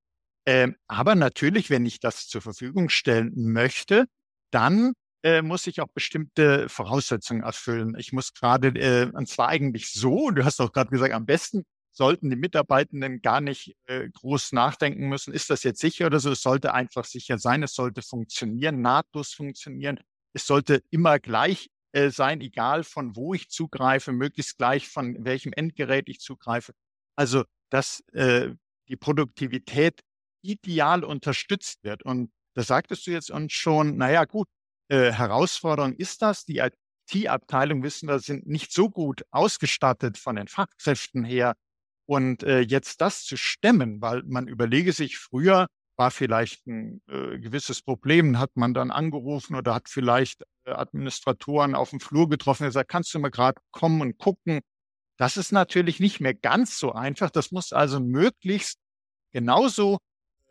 ähm, 0.45 0.75
aber 0.87 1.15
natürlich, 1.15 1.69
wenn 1.69 1.85
ich 1.85 1.99
das 1.99 2.27
zur 2.27 2.41
Verfügung 2.41 2.89
stellen 2.89 3.31
möchte, 3.35 4.05
dann 4.51 4.93
äh, 5.23 5.41
muss 5.41 5.67
ich 5.67 5.81
auch 5.81 5.89
bestimmte 5.93 6.67
Voraussetzungen 6.67 7.43
erfüllen. 7.43 7.95
Ich 7.97 8.11
muss 8.11 8.33
gerade, 8.33 8.69
äh, 8.69 9.11
und 9.13 9.27
zwar 9.27 9.49
eigentlich 9.49 9.91
so, 9.91 10.31
du 10.31 10.43
hast 10.43 10.59
auch 10.59 10.71
gerade 10.71 10.89
gesagt, 10.89 11.13
am 11.13 11.25
besten 11.25 11.63
sollten 11.91 12.29
die 12.29 12.35
Mitarbeitenden 12.35 13.21
gar 13.21 13.41
nicht 13.41 13.75
äh, 13.85 14.09
groß 14.09 14.53
nachdenken 14.53 15.09
müssen, 15.09 15.33
ist 15.33 15.49
das 15.49 15.63
jetzt 15.63 15.79
sicher 15.81 16.07
oder 16.07 16.19
so. 16.19 16.31
Es 16.31 16.41
sollte 16.41 16.73
einfach 16.73 17.05
sicher 17.05 17.37
sein, 17.37 17.63
es 17.63 17.73
sollte 17.75 18.01
funktionieren, 18.01 18.81
nahtlos 18.81 19.33
funktionieren. 19.33 19.99
Es 20.33 20.47
sollte 20.47 20.83
immer 20.89 21.19
gleich 21.19 21.69
äh, 21.91 22.09
sein, 22.09 22.41
egal 22.41 22.83
von 22.83 23.15
wo 23.15 23.33
ich 23.33 23.49
zugreife, 23.49 24.13
möglichst 24.13 24.57
gleich 24.57 24.87
von 24.87 25.23
welchem 25.25 25.53
Endgerät 25.53 26.07
ich 26.07 26.19
zugreife. 26.19 26.73
Also, 27.15 27.43
dass 27.69 28.01
äh, 28.13 28.51
die 28.87 28.95
Produktivität 28.95 30.01
ideal 30.41 31.03
unterstützt 31.03 31.83
wird. 31.83 32.03
Und 32.03 32.31
Da 32.55 32.63
sagtest 32.63 33.07
du 33.07 33.11
jetzt 33.11 33.31
uns 33.31 33.53
schon, 33.53 33.97
naja 33.97 34.25
gut, 34.25 34.47
äh, 34.89 35.11
Herausforderung 35.11 35.93
ist 35.93 36.21
das. 36.21 36.45
Die 36.45 36.57
IT-Abteilung, 36.57 37.83
wissen 37.83 38.09
wir, 38.09 38.19
sind 38.19 38.47
nicht 38.47 38.73
so 38.73 38.89
gut 38.89 39.23
ausgestattet 39.31 40.17
von 40.17 40.35
den 40.35 40.47
Fachkräften 40.47 41.23
her. 41.23 41.53
Und 42.05 42.43
äh, 42.43 42.59
jetzt 42.61 42.99
das 43.01 43.23
zu 43.23 43.37
stemmen, 43.37 44.01
weil 44.01 44.23
man 44.25 44.47
überlege 44.47 44.91
sich, 44.93 45.17
früher 45.17 45.67
war 45.97 46.11
vielleicht 46.11 46.65
ein 46.67 47.01
äh, 47.07 47.39
gewisses 47.39 47.81
Problem, 47.81 48.39
hat 48.39 48.51
man 48.55 48.73
dann 48.73 48.91
angerufen 48.91 49.55
oder 49.55 49.75
hat 49.75 49.87
vielleicht 49.87 50.43
äh, 50.65 50.71
Administratoren 50.71 51.75
auf 51.75 51.91
dem 51.91 51.99
Flur 51.99 52.27
getroffen 52.29 52.63
und 52.63 52.69
gesagt, 52.69 52.89
kannst 52.89 53.13
du 53.13 53.19
mal 53.19 53.29
gerade 53.31 53.61
kommen 53.71 54.01
und 54.01 54.17
gucken. 54.17 54.61
Das 55.17 55.37
ist 55.37 55.51
natürlich 55.51 55.99
nicht 55.99 56.19
mehr 56.19 56.33
ganz 56.33 56.79
so 56.79 56.93
einfach. 56.93 57.29
Das 57.29 57.51
muss 57.51 57.73
also 57.73 57.99
möglichst 57.99 58.79
genauso 59.31 59.99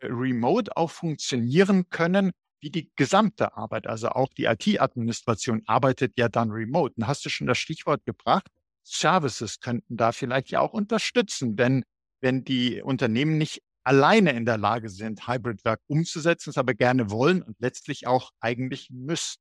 remote 0.02 0.76
auch 0.76 0.90
funktionieren 0.90 1.88
können 1.90 2.32
wie 2.60 2.70
die 2.70 2.90
gesamte 2.96 3.56
Arbeit. 3.56 3.86
Also 3.86 4.10
auch 4.10 4.28
die 4.34 4.44
IT-Administration 4.44 5.62
arbeitet 5.66 6.12
ja 6.18 6.28
dann 6.28 6.50
remote. 6.50 6.94
Und 6.96 7.06
hast 7.06 7.24
du 7.24 7.30
schon 7.30 7.46
das 7.46 7.58
Stichwort 7.58 8.04
gebracht? 8.04 8.46
Services 8.82 9.60
könnten 9.60 9.96
da 9.96 10.12
vielleicht 10.12 10.50
ja 10.50 10.60
auch 10.60 10.72
unterstützen, 10.72 11.56
wenn, 11.58 11.84
wenn 12.20 12.44
die 12.44 12.82
Unternehmen 12.82 13.38
nicht 13.38 13.62
alleine 13.82 14.32
in 14.32 14.44
der 14.44 14.58
Lage 14.58 14.88
sind, 14.88 15.26
Hybrid 15.26 15.64
Work 15.64 15.80
umzusetzen, 15.86 16.50
es 16.50 16.58
aber 16.58 16.74
gerne 16.74 17.10
wollen 17.10 17.42
und 17.42 17.56
letztlich 17.60 18.06
auch 18.06 18.30
eigentlich 18.40 18.90
müssen. 18.90 19.38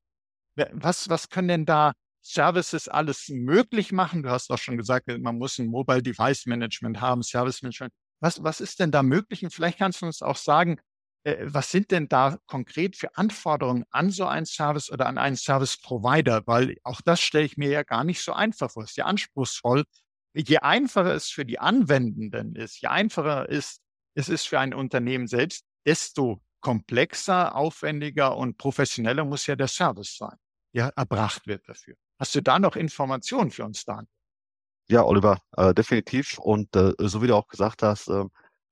Was, 0.56 1.10
was 1.10 1.30
können 1.30 1.48
denn 1.48 1.66
da 1.66 1.94
Services 2.22 2.88
alles 2.88 3.30
möglich 3.30 3.92
machen? 3.92 4.24
Du 4.24 4.30
hast 4.30 4.50
auch 4.52 4.58
schon 4.58 4.78
gesagt, 4.78 5.08
man 5.08 5.38
muss 5.38 5.58
ein 5.58 5.68
Mobile 5.68 6.02
Device 6.02 6.46
Management 6.46 7.00
haben, 7.00 7.24
Service 7.24 7.62
Management. 7.62 7.94
Was, 8.22 8.44
was 8.44 8.62
ist 8.62 8.80
denn 8.80 8.92
da 8.92 9.04
möglich? 9.04 9.44
Und 9.44 9.52
vielleicht 9.52 9.78
kannst 9.80 10.02
du 10.02 10.06
uns 10.06 10.22
auch 10.22 10.36
sagen, 10.36 10.80
äh, 11.24 11.38
was 11.42 11.72
sind 11.72 11.92
denn 11.92 12.08
da 12.08 12.38
konkret 12.48 12.96
für 12.96 13.16
Anforderungen 13.18 13.86
an 13.92 14.10
so 14.12 14.26
einen 14.26 14.46
Service 14.46 14.92
oder 14.92 15.08
an 15.08 15.18
einen 15.18 15.36
Service 15.36 15.78
Provider? 15.78 16.44
Weil 16.46 16.78
auch 16.84 17.02
das 17.02 17.22
stelle 17.22 17.46
ich 17.46 17.58
mir 17.58 17.70
ja 17.70 17.84
gar 17.84 18.04
nicht 18.04 18.22
so 18.22 18.34
einfach 18.34 18.72
vor. 18.72 18.84
Es 18.84 18.92
ist 18.92 18.98
ja 18.98 19.06
anspruchsvoll. 19.06 19.86
Je 20.34 20.60
einfacher 20.60 21.14
es 21.14 21.30
für 21.30 21.46
die 21.46 21.60
Anwendenden 21.60 22.56
ist, 22.56 22.82
je 22.82 22.88
einfacher 22.88 23.50
ist, 23.50 23.82
es 24.16 24.30
ist 24.30 24.48
für 24.48 24.60
ein 24.60 24.74
Unternehmen 24.74 25.28
selbst, 25.28 25.66
desto 25.86 26.42
komplexer, 26.62 27.56
aufwendiger 27.56 28.38
und 28.38 28.58
professioneller 28.58 29.26
muss 29.26 29.48
ja 29.48 29.56
der 29.56 29.68
Service 29.68 30.18
sein, 30.18 30.38
der 30.74 30.90
erbracht 30.96 31.48
wird 31.48 31.68
dafür. 31.68 31.96
Hast 32.20 32.36
du 32.36 32.42
da 32.42 32.60
noch 32.60 32.76
Informationen 32.76 33.50
für 33.50 33.64
uns, 33.64 33.86
Dan? 33.86 34.08
Ja, 34.92 35.04
Oliver, 35.06 35.38
äh, 35.56 35.74
definitiv. 35.74 36.38
Und 36.40 36.76
äh, 36.76 36.94
so 37.00 37.22
wie 37.22 37.28
du 37.28 37.36
auch 37.36 37.48
gesagt 37.48 37.84
hast, 37.84 38.08
äh, 38.10 38.24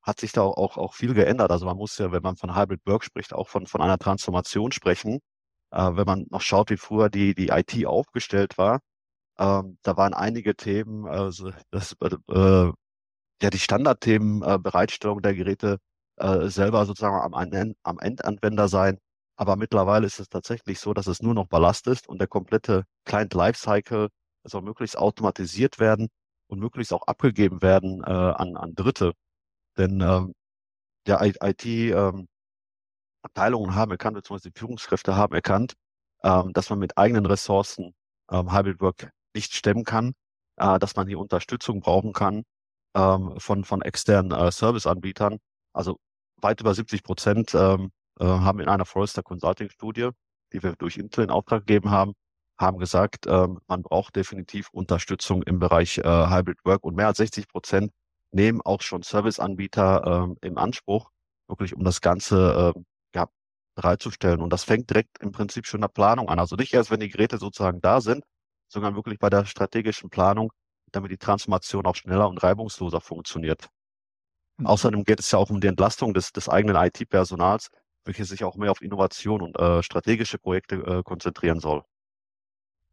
hat 0.01 0.19
sich 0.19 0.31
da 0.31 0.41
auch, 0.41 0.77
auch 0.77 0.93
viel 0.95 1.13
geändert. 1.13 1.51
Also 1.51 1.65
man 1.65 1.77
muss 1.77 1.97
ja, 1.97 2.11
wenn 2.11 2.23
man 2.23 2.37
von 2.37 2.55
Hybrid 2.55 2.81
Work 2.85 3.03
spricht, 3.03 3.33
auch 3.33 3.47
von, 3.49 3.67
von 3.67 3.81
einer 3.81 3.99
Transformation 3.99 4.71
sprechen. 4.71 5.19
Äh, 5.71 5.91
wenn 5.95 6.05
man 6.05 6.25
noch 6.31 6.41
schaut, 6.41 6.71
wie 6.71 6.77
früher 6.77 7.09
die, 7.09 7.35
die 7.35 7.49
IT 7.49 7.85
aufgestellt 7.85 8.57
war, 8.57 8.79
ähm, 9.39 9.77
da 9.83 9.97
waren 9.97 10.13
einige 10.15 10.55
Themen, 10.55 11.07
also 11.07 11.51
das, 11.71 11.95
äh, 12.01 12.71
ja, 13.41 13.49
die 13.51 13.59
Standardthemen, 13.59 14.41
äh, 14.43 14.59
Bereitstellung 14.59 15.21
der 15.21 15.35
Geräte 15.35 15.77
äh, 16.17 16.47
selber 16.47 16.85
sozusagen 16.85 17.15
am, 17.17 17.33
am 17.83 17.99
Endanwender 17.99 18.67
sein. 18.67 18.99
Aber 19.37 19.55
mittlerweile 19.55 20.07
ist 20.07 20.19
es 20.19 20.29
tatsächlich 20.29 20.79
so, 20.79 20.93
dass 20.93 21.07
es 21.07 21.21
nur 21.21 21.33
noch 21.35 21.47
Ballast 21.47 21.87
ist 21.87 22.07
und 22.09 22.19
der 22.19 22.27
komplette 22.27 22.83
Client 23.05 23.33
Lifecycle 23.33 24.09
soll 24.47 24.61
möglichst 24.61 24.97
automatisiert 24.97 25.79
werden 25.79 26.09
und 26.47 26.59
möglichst 26.59 26.93
auch 26.93 27.03
abgegeben 27.03 27.61
werden 27.61 28.03
äh, 28.03 28.07
an, 28.07 28.55
an 28.57 28.75
Dritte. 28.75 29.13
Denn 29.77 30.01
ähm, 30.01 30.33
der 31.05 31.21
IT-Abteilungen 31.21 32.19
ähm, 33.69 33.75
haben 33.75 33.91
erkannt, 33.91 34.15
beziehungsweise 34.15 34.51
die 34.51 34.59
Führungskräfte 34.59 35.15
haben 35.15 35.35
erkannt, 35.35 35.73
ähm, 36.23 36.53
dass 36.53 36.69
man 36.69 36.79
mit 36.79 36.97
eigenen 36.97 37.25
Ressourcen 37.25 37.93
ähm, 38.31 38.51
Hybrid 38.51 38.81
Work 38.81 39.11
nicht 39.35 39.53
stemmen 39.55 39.83
kann, 39.83 40.13
äh, 40.57 40.79
dass 40.79 40.95
man 40.95 41.07
hier 41.07 41.19
Unterstützung 41.19 41.79
brauchen 41.81 42.13
kann 42.13 42.43
ähm, 42.95 43.39
von, 43.39 43.63
von 43.63 43.81
externen 43.81 44.31
äh, 44.31 44.51
Serviceanbietern. 44.51 45.37
Also 45.73 45.97
weit 46.41 46.61
über 46.61 46.73
70 46.73 47.03
Prozent 47.03 47.53
ähm, 47.55 47.91
äh, 48.19 48.25
haben 48.25 48.59
in 48.59 48.69
einer 48.69 48.85
Forrester 48.85 49.23
Consulting 49.23 49.69
Studie, 49.69 50.09
die 50.53 50.63
wir 50.63 50.73
durch 50.75 50.97
Intel 50.97 51.25
in 51.25 51.31
Auftrag 51.31 51.65
gegeben 51.65 51.91
haben, 51.91 52.13
haben 52.59 52.77
gesagt, 52.79 53.25
ähm, 53.27 53.59
man 53.67 53.83
braucht 53.83 54.15
definitiv 54.15 54.69
Unterstützung 54.71 55.43
im 55.43 55.59
Bereich 55.59 55.99
äh, 55.99 56.03
Hybrid 56.03 56.59
Work 56.65 56.83
und 56.83 56.95
mehr 56.95 57.07
als 57.07 57.17
60 57.17 57.47
Prozent 57.47 57.91
nehmen 58.31 58.61
auch 58.61 58.81
schon 58.81 59.03
Serviceanbieter 59.03 60.25
ähm, 60.25 60.37
im 60.41 60.57
Anspruch, 60.57 61.09
wirklich 61.47 61.75
um 61.75 61.83
das 61.83 62.01
Ganze 62.01 62.73
äh, 62.75 62.79
ja, 63.15 63.27
bereitzustellen. 63.75 64.41
Und 64.41 64.51
das 64.51 64.63
fängt 64.63 64.89
direkt 64.89 65.19
im 65.19 65.31
Prinzip 65.31 65.65
schon 65.65 65.79
in 65.79 65.83
der 65.83 65.87
Planung 65.89 66.29
an. 66.29 66.39
Also 66.39 66.55
nicht 66.55 66.73
erst, 66.73 66.91
wenn 66.91 66.99
die 66.99 67.09
Geräte 67.09 67.37
sozusagen 67.37 67.79
da 67.81 68.01
sind, 68.01 68.23
sondern 68.69 68.95
wirklich 68.95 69.19
bei 69.19 69.29
der 69.29 69.45
strategischen 69.45 70.09
Planung, 70.09 70.51
damit 70.91 71.11
die 71.11 71.17
Transformation 71.17 71.85
auch 71.85 71.95
schneller 71.95 72.27
und 72.27 72.41
reibungsloser 72.43 73.01
funktioniert. 73.01 73.69
Mhm. 74.57 74.67
Außerdem 74.67 75.03
geht 75.03 75.19
es 75.19 75.31
ja 75.31 75.39
auch 75.39 75.49
um 75.49 75.61
die 75.61 75.67
Entlastung 75.67 76.13
des, 76.13 76.31
des 76.31 76.49
eigenen 76.49 76.75
IT-Personals, 76.75 77.69
welches 78.05 78.29
sich 78.29 78.43
auch 78.43 78.55
mehr 78.55 78.71
auf 78.71 78.81
Innovation 78.81 79.41
und 79.41 79.57
äh, 79.59 79.83
strategische 79.83 80.37
Projekte 80.37 80.75
äh, 80.75 81.03
konzentrieren 81.03 81.59
soll. 81.59 81.83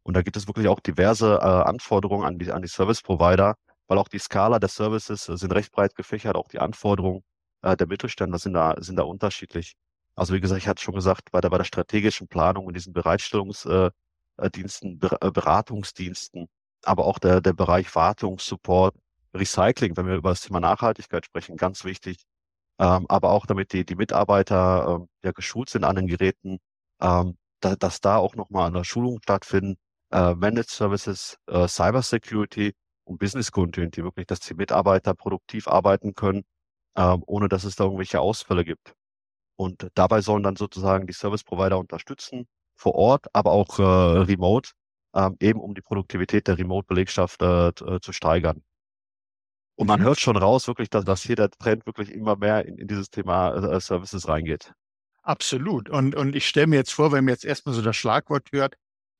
Und 0.05 0.15
da 0.15 0.21
gibt 0.21 0.37
es 0.37 0.47
wirklich 0.47 0.67
auch 0.67 0.79
diverse 0.79 1.35
äh, 1.35 1.39
Anforderungen 1.39 2.25
an 2.25 2.37
die, 2.37 2.51
an 2.51 2.61
die 2.61 2.67
Service-Provider, 2.67 3.55
weil 3.87 3.97
auch 3.97 4.07
die 4.07 4.19
Skala 4.19 4.59
der 4.59 4.69
Services 4.69 5.27
äh, 5.29 5.37
sind 5.37 5.51
recht 5.51 5.71
breit 5.71 5.95
gefächert, 5.95 6.35
auch 6.35 6.47
die 6.47 6.59
Anforderungen 6.59 7.23
äh, 7.63 7.75
der 7.75 7.87
Mittelständler 7.87 8.39
sind 8.39 8.53
da, 8.53 8.75
sind 8.77 8.97
da 8.97 9.03
unterschiedlich. 9.03 9.73
Also 10.15 10.33
wie 10.33 10.41
gesagt, 10.41 10.61
ich 10.61 10.67
hatte 10.67 10.83
schon 10.83 10.95
gesagt, 10.95 11.31
bei 11.31 11.41
der, 11.41 11.49
bei 11.49 11.57
der 11.57 11.65
strategischen 11.65 12.27
Planung 12.27 12.65
und 12.67 12.75
diesen 12.75 12.93
Bereitstellungsdiensten, 12.93 15.01
äh, 15.01 15.27
äh, 15.27 15.31
Beratungsdiensten, 15.31 16.47
aber 16.83 17.05
auch 17.05 17.19
der, 17.19 17.41
der 17.41 17.53
Bereich 17.53 17.93
Wartung, 17.95 18.39
Support, 18.39 18.95
Recycling, 19.33 19.97
wenn 19.97 20.07
wir 20.07 20.15
über 20.15 20.29
das 20.29 20.41
Thema 20.41 20.59
Nachhaltigkeit 20.59 21.25
sprechen, 21.25 21.57
ganz 21.57 21.83
wichtig. 21.83 22.17
Ähm, 22.79 23.05
aber 23.09 23.31
auch 23.31 23.45
damit 23.45 23.73
die, 23.73 23.85
die 23.85 23.95
Mitarbeiter 23.95 24.99
ähm, 25.01 25.09
ja 25.23 25.31
geschult 25.31 25.69
sind 25.69 25.83
an 25.83 25.95
den 25.95 26.07
Geräten, 26.07 26.59
ähm, 27.01 27.37
da, 27.61 27.75
dass 27.75 28.01
da 28.01 28.17
auch 28.17 28.35
nochmal 28.35 28.67
eine 28.67 28.83
Schulung 28.85 29.19
stattfinden, 29.21 29.77
äh, 30.11 30.35
Managed 30.35 30.69
Services, 30.69 31.37
äh, 31.47 31.67
Cyber 31.67 32.01
Security 32.01 32.73
und 33.05 33.19
Business 33.19 33.51
Continuity, 33.51 34.03
wirklich, 34.03 34.27
dass 34.27 34.39
die 34.39 34.53
Mitarbeiter 34.53 35.13
produktiv 35.13 35.67
arbeiten 35.67 36.15
können, 36.15 36.43
ähm, 36.95 37.23
ohne 37.27 37.49
dass 37.49 37.63
es 37.63 37.75
da 37.75 37.85
irgendwelche 37.85 38.19
Ausfälle 38.19 38.65
gibt. 38.65 38.95
Und 39.57 39.89
dabei 39.95 40.21
sollen 40.21 40.43
dann 40.43 40.55
sozusagen 40.55 41.07
die 41.07 41.13
Service 41.13 41.43
Provider 41.43 41.79
unterstützen, 41.79 42.47
vor 42.75 42.95
Ort, 42.95 43.27
aber 43.33 43.51
auch 43.51 43.79
äh, 43.79 43.83
remote, 43.83 44.71
ähm, 45.13 45.37
eben 45.39 45.61
um 45.61 45.73
die 45.75 45.81
Produktivität 45.81 46.47
der 46.47 46.57
Remote-Belegschaft 46.57 47.41
äh, 47.41 47.69
äh 47.69 47.99
zu 48.01 48.11
steigern. 48.11 48.63
Und 49.75 49.87
man 49.87 49.99
mhm. 49.99 50.05
hört 50.05 50.19
schon 50.19 50.37
raus, 50.37 50.67
wirklich, 50.67 50.89
dass, 50.89 51.05
dass 51.05 51.21
hier 51.21 51.35
der 51.35 51.51
Trend 51.51 51.85
wirklich 51.85 52.11
immer 52.11 52.35
mehr 52.35 52.65
in, 52.65 52.77
in 52.77 52.87
dieses 52.87 53.09
Thema 53.09 53.53
äh, 53.53 53.79
Services 53.79 54.27
reingeht. 54.27 54.73
Absolut. 55.21 55.89
Und, 55.89 56.15
und 56.15 56.35
ich 56.35 56.47
stelle 56.47 56.67
mir 56.67 56.77
jetzt 56.77 56.93
vor, 56.93 57.11
wenn 57.11 57.25
man 57.25 57.33
jetzt 57.33 57.45
erstmal 57.45 57.75
so 57.75 57.81
das 57.81 57.95
Schlagwort 57.95 58.51
hört, 58.51 58.75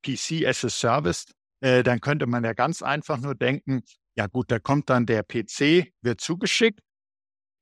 PC 0.06 0.46
as 0.46 0.64
a 0.64 0.68
Service, 0.68 1.26
äh, 1.60 1.82
dann 1.82 2.00
könnte 2.00 2.26
man 2.26 2.44
ja 2.44 2.52
ganz 2.52 2.82
einfach 2.82 3.18
nur 3.18 3.34
denken, 3.34 3.82
ja 4.16 4.26
gut, 4.26 4.50
da 4.50 4.58
kommt 4.58 4.90
dann 4.90 5.06
der 5.06 5.22
PC, 5.22 5.92
wird 6.02 6.20
zugeschickt, 6.20 6.80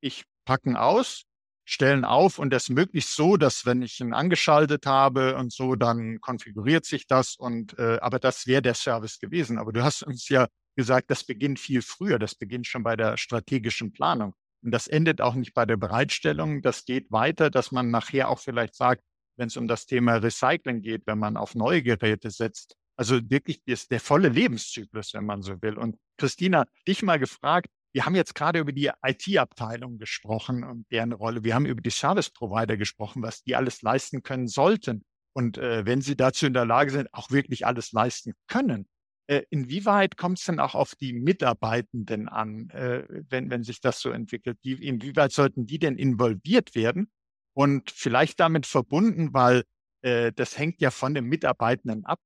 ich 0.01 0.25
packen 0.45 0.77
aus, 0.77 1.25
stellen 1.65 2.05
auf 2.05 2.39
und 2.39 2.51
das 2.51 2.69
möglichst 2.69 3.17
so, 3.17 3.37
dass 3.37 3.65
wenn 3.65 3.83
ich 3.83 3.99
ihn 4.01 4.13
angeschaltet 4.13 4.87
habe 4.87 5.37
und 5.37 5.53
so, 5.53 5.77
dann 5.77 6.21
konfiguriert 6.21 6.85
sich 6.85 7.07
das 7.07 7.37
und 7.37 7.79
äh, 7.79 7.99
aber 8.01 8.19
das 8.19 8.47
wäre 8.47 8.63
der 8.63 8.75
Service 8.75 9.19
gewesen. 9.19 9.59
Aber 9.59 9.73
du 9.73 9.83
hast 9.83 10.03
uns 10.03 10.29
ja 10.29 10.47
gesagt, 10.77 11.11
das 11.11 11.25
beginnt 11.25 11.59
viel 11.59 11.83
früher, 11.83 12.19
das 12.19 12.35
beginnt 12.35 12.67
schon 12.67 12.83
bei 12.83 12.97
der 12.97 13.17
strategischen 13.17 13.93
Planung. 13.93 14.35
Und 14.63 14.73
das 14.73 14.87
endet 14.87 15.21
auch 15.21 15.35
nicht 15.35 15.55
bei 15.55 15.67
der 15.67 15.77
Bereitstellung, 15.77 16.63
das 16.63 16.85
geht 16.85 17.11
weiter, 17.11 17.51
dass 17.51 17.73
man 17.73 17.91
nachher 17.91 18.29
auch 18.29 18.39
vielleicht 18.39 18.75
sagt, 18.75 19.03
wenn 19.37 19.49
es 19.49 19.57
um 19.57 19.69
das 19.69 19.87
Thema 19.87 20.17
Recycling 20.17 20.83
geht, 20.83 21.07
wenn 21.07 21.19
man 21.19 21.37
auf 21.37 21.55
neue 21.55 21.83
Geräte 21.83 22.31
setzt, 22.31 22.77
also 22.97 23.19
wirklich 23.29 23.61
ist 23.67 23.91
der 23.91 24.01
volle 24.01 24.29
Lebenszyklus, 24.29 25.15
wenn 25.15 25.27
man 25.27 25.43
so 25.43 25.61
will. 25.63 25.77
Und 25.79 25.97
Christina, 26.17 26.67
dich 26.87 27.03
mal 27.03 27.19
gefragt, 27.19 27.69
wir 27.93 28.07
haben 28.07 28.15
jetzt 28.15 28.35
gerade 28.35 28.59
über 28.59 28.73
die 28.73 28.91
IT-Abteilung 29.05 29.99
gesprochen 29.99 30.65
und 30.65 30.91
deren 30.91 31.13
Rolle. 31.13 31.45
Wir 31.45 31.55
haben 31.55 31.67
über 31.67 31.81
die 31.81 31.91
Service-Provider 31.91 32.77
gesprochen, 32.77 33.23
was 33.23 33.43
die 33.43 33.55
alles 33.55 33.83
leisten 33.83 34.23
können 34.23 34.49
sollten. 34.49 35.05
Und 35.33 35.59
äh, 35.59 35.87
wenn 35.87 36.01
sie 36.01 36.17
dazu 36.17 36.47
in 36.47 36.55
der 36.55 36.65
Lage 36.65 36.91
sind, 36.91 37.09
auch 37.13 37.31
wirklich 37.31 37.67
alles 37.67 37.93
leisten 37.93 38.35
können. 38.49 38.87
Äh, 39.27 39.43
inwieweit 39.51 40.17
kommt 40.17 40.39
es 40.39 40.45
denn 40.45 40.61
auch 40.61 40.75
auf 40.75 40.95
die 40.97 41.13
Mitarbeitenden 41.13 42.29
an, 42.29 42.69
äh, 42.71 43.05
wenn, 43.31 43.49
wenn 43.51 43.63
sich 43.63 43.81
das 43.81 44.01
so 44.01 44.11
entwickelt? 44.11 44.59
Die, 44.65 44.73
inwieweit 44.73 45.33
sollten 45.33 45.67
die 45.67 45.79
denn 45.79 45.97
involviert 45.97 46.75
werden? 46.75 47.11
Und 47.55 47.91
vielleicht 47.91 48.41
damit 48.41 48.67
verbunden, 48.67 49.33
weil 49.33 49.63
äh, 50.03 50.33
das 50.33 50.59
hängt 50.59 50.81
ja 50.81 50.91
von 50.91 51.15
den 51.15 51.25
Mitarbeitenden 51.25 52.05
ab, 52.05 52.19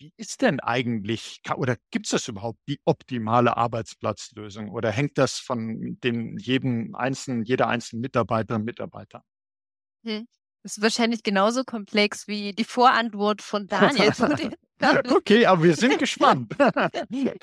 wie 0.00 0.12
ist 0.16 0.40
denn 0.40 0.60
eigentlich 0.60 1.42
oder 1.54 1.76
gibt 1.90 2.06
es 2.06 2.12
das 2.12 2.28
überhaupt 2.28 2.58
die 2.66 2.80
optimale 2.86 3.58
Arbeitsplatzlösung 3.58 4.70
oder 4.70 4.90
hängt 4.90 5.18
das 5.18 5.38
von 5.38 5.98
dem 6.02 6.38
jedem 6.38 6.94
einzelnen, 6.94 7.44
jeder 7.44 7.68
einzelnen 7.68 8.00
Mitarbeiter 8.00 8.54
und 8.56 8.64
Mitarbeiter? 8.64 9.22
Hm. 10.06 10.26
Das 10.62 10.76
ist 10.76 10.82
wahrscheinlich 10.82 11.22
genauso 11.22 11.64
komplex 11.64 12.28
wie 12.28 12.52
die 12.52 12.64
Vorantwort 12.64 13.40
von 13.40 13.66
Daniel. 13.66 14.12
okay, 15.10 15.46
aber 15.46 15.62
wir 15.62 15.76
sind 15.76 15.98
gespannt. 15.98 16.54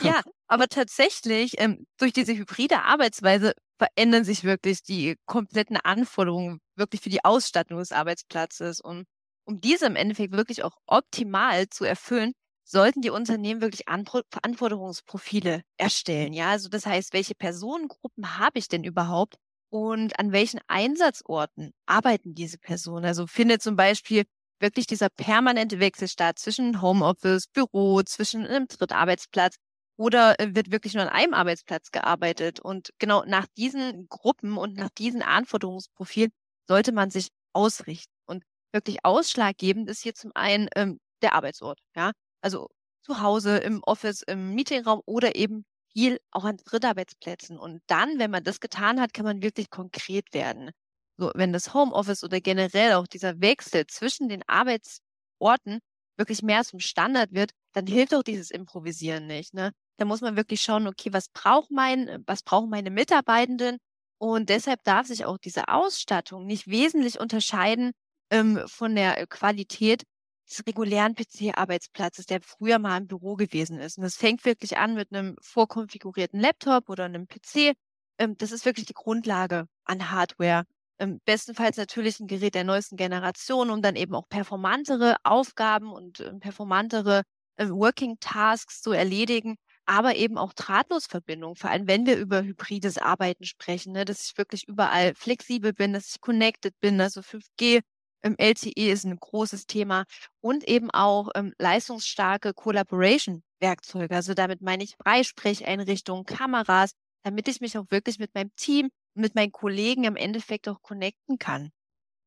ja, 0.01 0.21
aber 0.47 0.67
tatsächlich, 0.67 1.59
ähm, 1.59 1.85
durch 1.97 2.13
diese 2.13 2.35
hybride 2.35 2.83
Arbeitsweise 2.83 3.53
verändern 3.77 4.23
sich 4.23 4.43
wirklich 4.43 4.83
die 4.83 5.15
kompletten 5.25 5.77
Anforderungen 5.77 6.59
wirklich 6.75 7.01
für 7.01 7.09
die 7.09 7.23
Ausstattung 7.23 7.79
des 7.79 7.91
Arbeitsplatzes. 7.91 8.81
Und 8.81 9.05
um 9.45 9.61
diese 9.61 9.85
im 9.85 9.95
Endeffekt 9.95 10.33
wirklich 10.33 10.63
auch 10.63 10.77
optimal 10.87 11.69
zu 11.69 11.85
erfüllen, 11.85 12.33
sollten 12.63 13.01
die 13.01 13.09
Unternehmen 13.11 13.61
wirklich 13.61 13.87
Anforderungsprofile 13.87 15.61
erstellen. 15.77 16.33
Ja, 16.33 16.49
also 16.51 16.67
das 16.69 16.85
heißt, 16.85 17.13
welche 17.13 17.33
Personengruppen 17.35 18.37
habe 18.37 18.59
ich 18.59 18.67
denn 18.67 18.83
überhaupt 18.83 19.35
und 19.69 20.19
an 20.19 20.31
welchen 20.33 20.59
Einsatzorten 20.67 21.71
arbeiten 21.85 22.35
diese 22.35 22.57
Personen? 22.57 23.05
Also 23.05 23.25
findet 23.25 23.61
zum 23.61 23.77
Beispiel 23.77 24.25
wirklich 24.59 24.87
dieser 24.87 25.09
permanente 25.09 25.79
Wechsel 25.79 26.07
statt 26.07 26.39
zwischen 26.39 26.81
Homeoffice, 26.81 27.47
Büro, 27.47 28.01
zwischen 28.03 28.45
einem 28.45 28.67
Drittarbeitsplatz 28.67 29.55
oder 29.97 30.39
äh, 30.39 30.55
wird 30.55 30.71
wirklich 30.71 30.93
nur 30.93 31.03
an 31.03 31.09
einem 31.09 31.33
Arbeitsplatz 31.33 31.91
gearbeitet? 31.91 32.59
Und 32.59 32.89
genau 32.99 33.23
nach 33.25 33.47
diesen 33.57 34.07
Gruppen 34.09 34.57
und 34.57 34.75
nach 34.75 34.89
diesen 34.89 35.21
Anforderungsprofilen 35.21 36.31
sollte 36.67 36.91
man 36.91 37.09
sich 37.09 37.29
ausrichten. 37.53 38.13
Und 38.25 38.43
wirklich 38.71 39.03
ausschlaggebend 39.03 39.89
ist 39.89 40.01
hier 40.03 40.13
zum 40.13 40.31
einen 40.35 40.69
ähm, 40.75 40.99
der 41.21 41.33
Arbeitsort. 41.33 41.79
Ja, 41.95 42.11
also 42.41 42.67
zu 43.03 43.21
Hause, 43.21 43.57
im 43.57 43.83
Office, 43.83 44.21
im 44.23 44.53
Meetingraum 44.55 45.01
oder 45.05 45.35
eben 45.35 45.65
viel 45.91 46.19
auch 46.31 46.43
an 46.45 46.57
Drittarbeitsplätzen. 46.57 47.57
Und 47.57 47.81
dann, 47.87 48.19
wenn 48.19 48.31
man 48.31 48.43
das 48.43 48.59
getan 48.59 49.01
hat, 49.01 49.13
kann 49.13 49.25
man 49.25 49.41
wirklich 49.41 49.69
konkret 49.69 50.33
werden. 50.33 50.71
So, 51.17 51.31
wenn 51.35 51.53
das 51.53 51.73
Homeoffice 51.73 52.23
oder 52.23 52.39
generell 52.41 52.93
auch 52.93 53.07
dieser 53.07 53.41
Wechsel 53.41 53.87
zwischen 53.87 54.29
den 54.29 54.43
Arbeitsorten 54.47 55.79
wirklich 56.17 56.43
mehr 56.43 56.63
zum 56.63 56.79
Standard 56.79 57.31
wird, 57.33 57.51
dann 57.73 57.87
hilft 57.87 58.13
auch 58.13 58.23
dieses 58.23 58.51
Improvisieren 58.51 59.25
nicht. 59.27 59.53
Ne? 59.53 59.71
Da 59.97 60.05
muss 60.05 60.21
man 60.21 60.35
wirklich 60.35 60.61
schauen, 60.61 60.87
okay, 60.87 61.11
was 61.13 61.29
braucht 61.29 61.71
mein, 61.71 62.23
was 62.27 62.43
brauchen 62.43 62.69
meine 62.69 62.91
Mitarbeitenden? 62.91 63.77
Und 64.19 64.49
deshalb 64.49 64.83
darf 64.83 65.07
sich 65.07 65.25
auch 65.25 65.37
diese 65.37 65.67
Ausstattung 65.67 66.45
nicht 66.45 66.67
wesentlich 66.67 67.19
unterscheiden 67.19 67.91
ähm, 68.31 68.61
von 68.67 68.95
der 68.95 69.27
Qualität 69.27 70.03
des 70.49 70.65
regulären 70.65 71.15
PC-Arbeitsplatzes, 71.15 72.25
der 72.25 72.41
früher 72.41 72.79
mal 72.79 72.97
im 72.97 73.07
Büro 73.07 73.35
gewesen 73.35 73.79
ist. 73.79 73.97
Und 73.97 74.03
das 74.03 74.15
fängt 74.15 74.45
wirklich 74.45 74.77
an 74.77 74.95
mit 74.95 75.11
einem 75.13 75.35
vorkonfigurierten 75.41 76.39
Laptop 76.39 76.89
oder 76.89 77.05
einem 77.05 77.27
PC. 77.27 77.73
Ähm, 78.17 78.37
das 78.37 78.51
ist 78.51 78.65
wirklich 78.65 78.85
die 78.85 78.93
Grundlage 78.93 79.67
an 79.85 80.11
Hardware. 80.11 80.63
Ähm, 80.99 81.21
bestenfalls 81.25 81.77
natürlich 81.77 82.19
ein 82.19 82.27
Gerät 82.27 82.55
der 82.55 82.63
neuesten 82.63 82.97
Generation, 82.97 83.69
um 83.69 83.81
dann 83.81 83.95
eben 83.95 84.15
auch 84.15 84.27
performantere 84.29 85.17
Aufgaben 85.23 85.91
und 85.91 86.21
äh, 86.21 86.33
performantere 86.39 87.23
äh, 87.57 87.69
Working 87.69 88.17
Tasks 88.19 88.81
zu 88.81 88.91
erledigen, 88.93 89.57
aber 89.87 90.15
eben 90.15 90.37
auch 90.37 90.53
Drahtlosverbindung, 90.53 91.55
vor 91.55 91.69
allem 91.69 91.87
wenn 91.87 92.05
wir 92.05 92.17
über 92.17 92.43
hybrides 92.43 92.97
Arbeiten 92.97 93.45
sprechen, 93.45 93.93
ne, 93.93 94.05
dass 94.05 94.29
ich 94.29 94.37
wirklich 94.37 94.67
überall 94.67 95.15
flexibel 95.15 95.73
bin, 95.73 95.93
dass 95.93 96.09
ich 96.09 96.21
connected 96.21 96.79
bin, 96.79 96.99
also 97.01 97.21
5G 97.21 97.81
im 98.23 98.35
LTE 98.37 98.91
ist 98.91 99.05
ein 99.05 99.17
großes 99.17 99.67
Thema 99.67 100.05
und 100.41 100.67
eben 100.67 100.91
auch 100.91 101.29
ähm, 101.35 101.53
leistungsstarke 101.59 102.53
Collaboration-Werkzeuge. 102.53 104.15
Also 104.15 104.33
damit 104.33 104.61
meine 104.61 104.83
ich 104.83 104.95
Freisprecheinrichtungen, 104.97 106.25
Kameras, 106.25 106.91
damit 107.23 107.47
ich 107.47 107.61
mich 107.61 107.77
auch 107.77 107.85
wirklich 107.89 108.19
mit 108.19 108.33
meinem 108.35 108.51
Team, 108.55 108.89
mit 109.13 109.35
meinen 109.35 109.51
Kollegen 109.51 110.03
im 110.03 110.15
Endeffekt 110.15 110.67
auch 110.67 110.81
connecten 110.81 111.37
kann. 111.39 111.71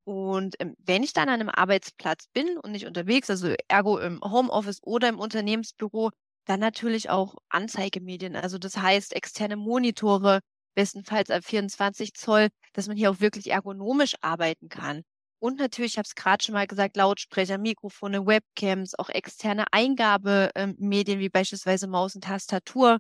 Und 0.04 0.56
ähm, 0.60 0.74
wenn 0.78 1.02
ich 1.02 1.12
dann 1.12 1.28
an 1.28 1.40
einem 1.40 1.50
Arbeitsplatz 1.50 2.26
bin 2.32 2.56
und 2.58 2.72
nicht 2.72 2.86
unterwegs, 2.86 3.30
also 3.30 3.54
ergo 3.68 3.98
im 3.98 4.20
Homeoffice 4.22 4.80
oder 4.82 5.08
im 5.08 5.18
Unternehmensbüro, 5.20 6.10
dann 6.46 6.60
natürlich 6.60 7.10
auch 7.10 7.36
Anzeigemedien. 7.48 8.36
Also 8.36 8.58
das 8.58 8.76
heißt 8.76 9.14
externe 9.14 9.56
Monitore, 9.56 10.40
bestenfalls 10.74 11.30
ab 11.30 11.44
24 11.44 12.14
Zoll, 12.14 12.48
dass 12.72 12.86
man 12.88 12.96
hier 12.96 13.10
auch 13.10 13.20
wirklich 13.20 13.50
ergonomisch 13.50 14.14
arbeiten 14.20 14.68
kann. 14.68 15.02
Und 15.40 15.58
natürlich, 15.58 15.92
ich 15.92 15.98
habe 15.98 16.06
es 16.06 16.14
gerade 16.14 16.44
schon 16.44 16.52
mal 16.54 16.66
gesagt, 16.66 16.96
Lautsprecher, 16.96 17.56
Mikrofone, 17.58 18.26
Webcams, 18.26 18.94
auch 18.98 19.08
externe 19.08 19.64
Eingabemedien 19.72 21.18
wie 21.18 21.30
beispielsweise 21.30 21.86
Maus 21.88 22.14
und 22.14 22.24
Tastatur. 22.24 22.98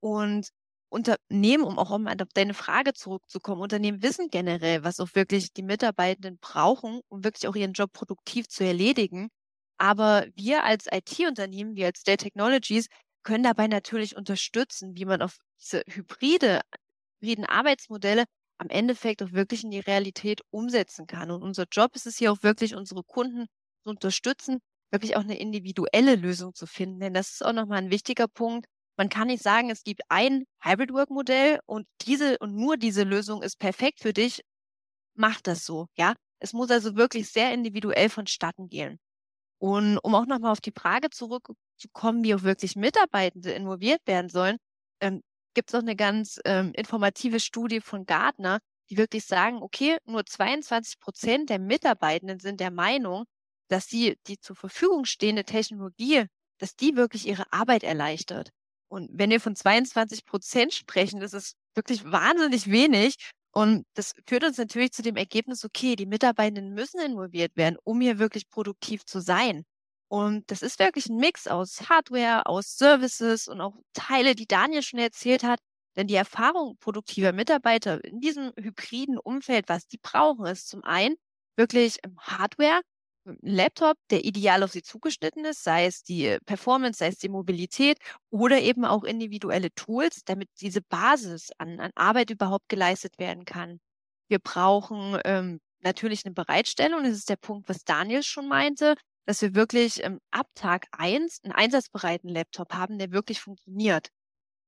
Und 0.00 0.48
Unternehmen, 0.90 1.64
um 1.64 1.78
auch 1.78 1.90
um 1.90 2.06
auf 2.06 2.28
deine 2.34 2.54
Frage 2.54 2.92
zurückzukommen, 2.94 3.62
Unternehmen 3.62 4.02
wissen 4.02 4.28
generell, 4.30 4.84
was 4.84 5.00
auch 5.00 5.08
wirklich 5.14 5.52
die 5.54 5.62
Mitarbeitenden 5.62 6.38
brauchen, 6.40 7.00
um 7.08 7.24
wirklich 7.24 7.48
auch 7.48 7.56
ihren 7.56 7.72
Job 7.72 7.92
produktiv 7.92 8.48
zu 8.48 8.64
erledigen. 8.64 9.28
Aber 9.82 10.26
wir 10.36 10.62
als 10.62 10.86
IT-Unternehmen, 10.92 11.74
wir 11.74 11.86
als 11.86 12.04
Dell 12.04 12.16
Technologies, 12.16 12.86
können 13.24 13.42
dabei 13.42 13.66
natürlich 13.66 14.14
unterstützen, 14.16 14.96
wie 14.96 15.04
man 15.04 15.22
auf 15.22 15.38
diese 15.60 15.82
hybride, 15.88 16.60
hybriden 17.20 17.44
Arbeitsmodelle 17.46 18.24
am 18.58 18.68
Endeffekt 18.68 19.22
auch 19.24 19.32
wirklich 19.32 19.64
in 19.64 19.72
die 19.72 19.80
Realität 19.80 20.40
umsetzen 20.50 21.08
kann. 21.08 21.32
Und 21.32 21.42
unser 21.42 21.64
Job 21.70 21.96
ist 21.96 22.06
es 22.06 22.16
hier 22.18 22.30
auch 22.32 22.44
wirklich, 22.44 22.76
unsere 22.76 23.02
Kunden 23.02 23.46
zu 23.82 23.90
unterstützen, 23.90 24.60
wirklich 24.92 25.16
auch 25.16 25.22
eine 25.22 25.38
individuelle 25.38 26.14
Lösung 26.14 26.54
zu 26.54 26.66
finden. 26.68 27.00
Denn 27.00 27.14
das 27.14 27.32
ist 27.32 27.44
auch 27.44 27.52
nochmal 27.52 27.78
ein 27.78 27.90
wichtiger 27.90 28.28
Punkt. 28.28 28.66
Man 28.96 29.08
kann 29.08 29.26
nicht 29.28 29.42
sagen, 29.42 29.68
es 29.70 29.82
gibt 29.82 30.02
ein 30.10 30.44
Hybrid 30.62 30.92
Work 30.92 31.10
Modell 31.10 31.58
und 31.66 31.88
diese 32.02 32.38
und 32.38 32.54
nur 32.54 32.76
diese 32.76 33.02
Lösung 33.02 33.42
ist 33.42 33.58
perfekt 33.58 33.98
für 34.00 34.12
dich. 34.12 34.42
Mach 35.14 35.40
das 35.40 35.64
so, 35.66 35.88
ja. 35.96 36.14
Es 36.40 36.52
muss 36.52 36.70
also 36.70 36.96
wirklich 36.96 37.30
sehr 37.30 37.52
individuell 37.54 38.10
vonstatten 38.10 38.68
gehen. 38.68 38.98
Und 39.62 39.98
um 39.98 40.16
auch 40.16 40.26
nochmal 40.26 40.50
auf 40.50 40.60
die 40.60 40.72
Frage 40.76 41.08
zurückzukommen, 41.10 42.24
wie 42.24 42.34
auch 42.34 42.42
wirklich 42.42 42.74
Mitarbeitende 42.74 43.52
involviert 43.52 44.00
werden 44.06 44.28
sollen, 44.28 44.56
ähm, 45.00 45.22
gibt 45.54 45.68
es 45.70 45.74
auch 45.76 45.82
eine 45.82 45.94
ganz 45.94 46.40
ähm, 46.44 46.72
informative 46.74 47.38
Studie 47.38 47.80
von 47.80 48.04
Gartner, 48.04 48.58
die 48.90 48.96
wirklich 48.96 49.24
sagen, 49.24 49.62
okay, 49.62 49.98
nur 50.04 50.26
22 50.26 50.98
Prozent 50.98 51.48
der 51.48 51.60
Mitarbeitenden 51.60 52.40
sind 52.40 52.58
der 52.58 52.72
Meinung, 52.72 53.22
dass 53.68 53.86
sie 53.86 54.18
die 54.26 54.40
zur 54.40 54.56
Verfügung 54.56 55.04
stehende 55.04 55.44
Technologie, 55.44 56.24
dass 56.58 56.74
die 56.74 56.96
wirklich 56.96 57.28
ihre 57.28 57.44
Arbeit 57.52 57.84
erleichtert. 57.84 58.50
Und 58.88 59.10
wenn 59.12 59.30
wir 59.30 59.40
von 59.40 59.54
22 59.54 60.24
Prozent 60.24 60.74
sprechen, 60.74 61.20
das 61.20 61.34
ist 61.34 61.54
wirklich 61.76 62.04
wahnsinnig 62.04 62.68
wenig. 62.68 63.14
Und 63.52 63.84
das 63.94 64.14
führt 64.26 64.44
uns 64.44 64.56
natürlich 64.58 64.92
zu 64.92 65.02
dem 65.02 65.16
Ergebnis, 65.16 65.64
okay, 65.64 65.94
die 65.96 66.06
Mitarbeitenden 66.06 66.72
müssen 66.74 67.00
involviert 67.00 67.56
werden, 67.56 67.76
um 67.84 68.00
hier 68.00 68.18
wirklich 68.18 68.48
produktiv 68.48 69.04
zu 69.04 69.20
sein. 69.20 69.64
Und 70.08 70.50
das 70.50 70.62
ist 70.62 70.78
wirklich 70.78 71.06
ein 71.08 71.16
Mix 71.16 71.46
aus 71.46 71.88
Hardware, 71.88 72.46
aus 72.46 72.76
Services 72.76 73.48
und 73.48 73.60
auch 73.60 73.74
Teile, 73.94 74.34
die 74.34 74.46
Daniel 74.46 74.82
schon 74.82 75.00
erzählt 75.00 75.42
hat. 75.42 75.60
Denn 75.96 76.06
die 76.06 76.14
Erfahrung 76.14 76.76
produktiver 76.78 77.32
Mitarbeiter 77.32 78.02
in 78.04 78.20
diesem 78.20 78.52
hybriden 78.58 79.18
Umfeld, 79.18 79.68
was 79.68 79.86
die 79.86 79.98
brauchen, 79.98 80.46
ist 80.46 80.68
zum 80.68 80.84
einen 80.84 81.16
wirklich 81.56 81.98
Hardware, 82.18 82.80
Laptop, 83.40 83.96
der 84.10 84.24
ideal 84.24 84.62
auf 84.62 84.72
sie 84.72 84.82
zugeschnitten 84.82 85.44
ist, 85.44 85.62
sei 85.62 85.86
es 85.86 86.02
die 86.02 86.38
Performance, 86.44 86.98
sei 86.98 87.08
es 87.08 87.18
die 87.18 87.28
Mobilität 87.28 87.98
oder 88.30 88.60
eben 88.60 88.84
auch 88.84 89.04
individuelle 89.04 89.72
Tools, 89.74 90.22
damit 90.24 90.48
diese 90.60 90.82
Basis 90.82 91.50
an, 91.58 91.78
an 91.80 91.92
Arbeit 91.94 92.30
überhaupt 92.30 92.68
geleistet 92.68 93.18
werden 93.18 93.44
kann. 93.44 93.78
Wir 94.28 94.38
brauchen 94.38 95.18
ähm, 95.24 95.60
natürlich 95.80 96.24
eine 96.24 96.34
Bereitstellung. 96.34 97.04
Das 97.04 97.12
ist 97.14 97.28
der 97.28 97.36
Punkt, 97.36 97.68
was 97.68 97.84
Daniel 97.84 98.22
schon 98.22 98.48
meinte 98.48 98.96
dass 99.26 99.42
wir 99.42 99.54
wirklich 99.54 100.02
ähm, 100.04 100.20
ab 100.30 100.48
Tag 100.54 100.86
eins 100.92 101.40
einen 101.44 101.52
einsatzbereiten 101.52 102.28
Laptop 102.28 102.72
haben, 102.74 102.98
der 102.98 103.12
wirklich 103.12 103.40
funktioniert. 103.40 104.08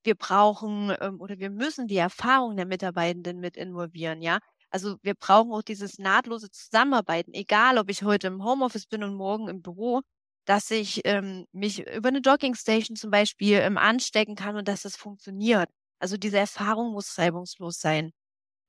Wir 0.05 0.15
brauchen 0.15 0.95
ähm, 1.01 1.21
oder 1.21 1.39
wir 1.39 1.51
müssen 1.51 1.89
die 1.89 1.97
Erfahrung 1.97 2.57
der 2.57 2.67
Mitarbeitenden 2.67 3.41
mit 3.41 3.57
involvieren, 3.57 4.23
ja. 4.23 4.39
Also 4.75 4.97
wir 5.03 5.15
brauchen 5.15 5.53
auch 5.53 5.63
dieses 5.63 5.99
nahtlose 6.01 6.51
Zusammenarbeiten, 6.51 7.33
egal 7.33 7.79
ob 7.79 7.89
ich 7.91 8.03
heute 8.03 8.27
im 8.27 8.43
Homeoffice 8.45 8.87
bin 8.87 9.05
und 9.05 9.15
morgen 9.15 9.49
im 9.49 9.63
Büro, 9.63 10.01
dass 10.47 10.69
ich 10.73 11.03
ähm, 11.05 11.47
mich 11.53 11.87
über 11.87 12.09
eine 12.09 12.21
Dockingstation 12.21 12.97
zum 12.97 13.11
Beispiel 13.13 13.59
ähm, 13.59 13.79
anstecken 13.79 14.35
kann 14.35 14.57
und 14.57 14.67
dass 14.67 14.83
das 14.83 14.97
funktioniert. 14.97 15.71
Also 16.01 16.17
diese 16.17 16.39
Erfahrung 16.39 16.91
muss 16.93 17.17
reibungslos 17.19 17.79
sein. 17.79 18.11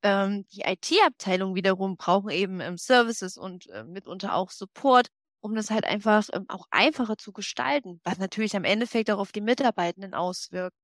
Ähm, 0.03 0.45
die 0.53 0.61
IT-Abteilung 0.65 1.55
wiederum 1.55 1.97
brauchen 1.97 2.29
eben 2.31 2.61
ähm, 2.61 2.77
Services 2.77 3.37
und 3.37 3.67
äh, 3.71 3.83
mitunter 3.83 4.35
auch 4.35 4.51
Support, 4.51 5.09
um 5.41 5.55
das 5.55 5.71
halt 5.71 5.85
einfach 5.85 6.27
ähm, 6.33 6.45
auch 6.49 6.67
einfacher 6.71 7.17
zu 7.17 7.33
gestalten, 7.33 8.01
was 8.03 8.19
natürlich 8.19 8.55
am 8.55 8.65
Endeffekt 8.65 9.11
auch 9.11 9.19
auf 9.19 9.31
die 9.31 9.41
Mitarbeitenden 9.41 10.13
auswirkt. 10.13 10.75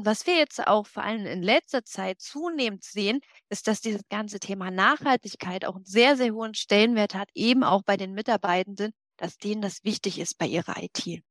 Und 0.00 0.06
was 0.06 0.26
wir 0.26 0.34
jetzt 0.34 0.66
auch 0.66 0.86
vor 0.86 1.02
allem 1.02 1.26
in 1.26 1.42
letzter 1.42 1.84
Zeit 1.84 2.22
zunehmend 2.22 2.82
sehen, 2.82 3.20
ist, 3.50 3.68
dass 3.68 3.82
dieses 3.82 4.00
ganze 4.08 4.40
Thema 4.40 4.70
Nachhaltigkeit 4.70 5.66
auch 5.66 5.76
einen 5.76 5.84
sehr, 5.84 6.16
sehr 6.16 6.32
hohen 6.32 6.54
Stellenwert 6.54 7.14
hat, 7.14 7.28
eben 7.34 7.62
auch 7.62 7.82
bei 7.82 7.98
den 7.98 8.14
Mitarbeitenden, 8.14 8.92
dass 9.18 9.36
denen 9.36 9.60
das 9.60 9.84
wichtig 9.84 10.18
ist 10.18 10.38
bei 10.38 10.46
ihrer 10.46 10.82
IT. 10.82 11.22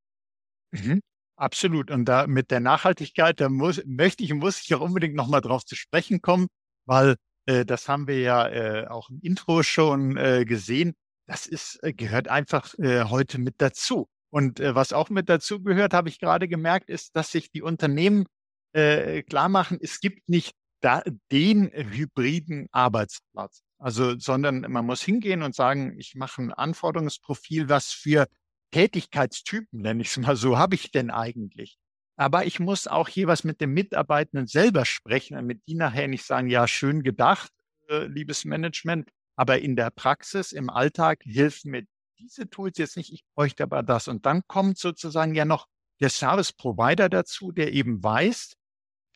Mhm, 0.69 1.01
absolut. 1.35 1.89
Und 1.89 2.05
da 2.05 2.27
mit 2.27 2.51
der 2.51 2.59
Nachhaltigkeit, 2.59 3.39
da 3.39 3.49
muss, 3.49 3.81
möchte 3.87 4.23
ich 4.23 4.31
und 4.31 4.37
muss 4.37 4.61
ich 4.61 4.75
auch 4.75 4.81
unbedingt 4.81 5.15
nochmal 5.15 5.41
drauf 5.41 5.65
zu 5.65 5.75
sprechen 5.75 6.21
kommen, 6.21 6.45
weil 6.85 7.15
äh, 7.47 7.65
das 7.65 7.87
haben 7.87 8.07
wir 8.07 8.19
ja 8.19 8.47
äh, 8.49 8.87
auch 8.87 9.09
im 9.09 9.19
Intro 9.23 9.63
schon 9.63 10.15
äh, 10.15 10.45
gesehen 10.45 10.93
das 11.25 11.45
ist, 11.47 11.79
äh, 11.83 11.93
gehört 11.93 12.27
einfach 12.27 12.73
äh, 12.79 13.05
heute 13.05 13.39
mit 13.39 13.55
dazu. 13.59 14.07
Und 14.31 14.59
äh, 14.59 14.75
was 14.75 14.93
auch 14.93 15.09
mit 15.09 15.29
dazu 15.29 15.61
gehört, 15.61 15.93
habe 15.93 16.09
ich 16.09 16.19
gerade 16.19 16.47
gemerkt, 16.47 16.89
ist, 16.89 17.15
dass 17.15 17.31
sich 17.31 17.51
die 17.51 17.61
Unternehmen 17.61 18.25
äh, 18.73 19.23
klar 19.23 19.49
machen, 19.49 19.79
es 19.81 19.99
gibt 19.99 20.29
nicht 20.29 20.53
da, 20.81 21.03
den 21.31 21.69
hybriden 21.71 22.67
Arbeitsplatz. 22.71 23.63
Also, 23.77 24.17
sondern 24.19 24.61
man 24.61 24.85
muss 24.85 25.01
hingehen 25.01 25.41
und 25.41 25.55
sagen, 25.55 25.97
ich 25.97 26.15
mache 26.15 26.41
ein 26.41 26.53
Anforderungsprofil, 26.53 27.69
was 27.69 27.87
für 27.87 28.27
Tätigkeitstypen, 28.71 29.81
nenne 29.81 30.01
ich 30.01 30.09
es 30.09 30.17
mal 30.17 30.35
so, 30.35 30.57
habe 30.57 30.75
ich 30.75 30.91
denn 30.91 31.09
eigentlich? 31.09 31.77
Aber 32.17 32.45
ich 32.45 32.59
muss 32.59 32.87
auch 32.87 33.09
was 33.15 33.45
mit 33.45 33.61
dem 33.61 33.73
Mitarbeitenden 33.73 34.47
selber 34.47 34.83
sprechen, 34.85 35.35
damit 35.35 35.61
die 35.67 35.75
nachher 35.75 36.09
nicht 36.09 36.25
sagen, 36.25 36.49
ja, 36.49 36.67
schön 36.67 37.01
gedacht, 37.01 37.51
äh, 37.87 38.05
liebes 38.07 38.43
Management, 38.43 39.09
aber 39.37 39.59
in 39.59 39.77
der 39.77 39.89
Praxis, 39.89 40.51
im 40.51 40.69
Alltag 40.69 41.21
helfen 41.23 41.71
mir 41.71 41.83
diese 42.19 42.49
Tools 42.49 42.77
jetzt 42.77 42.97
nicht, 42.97 43.13
ich 43.13 43.23
bräuchte 43.33 43.63
aber 43.63 43.83
das. 43.83 44.09
Und 44.09 44.25
dann 44.25 44.41
kommt 44.47 44.77
sozusagen 44.77 45.33
ja 45.33 45.45
noch 45.45 45.67
der 46.01 46.09
Service 46.09 46.51
Provider 46.51 47.07
dazu, 47.07 47.53
der 47.53 47.71
eben 47.71 48.03
weiß, 48.03 48.55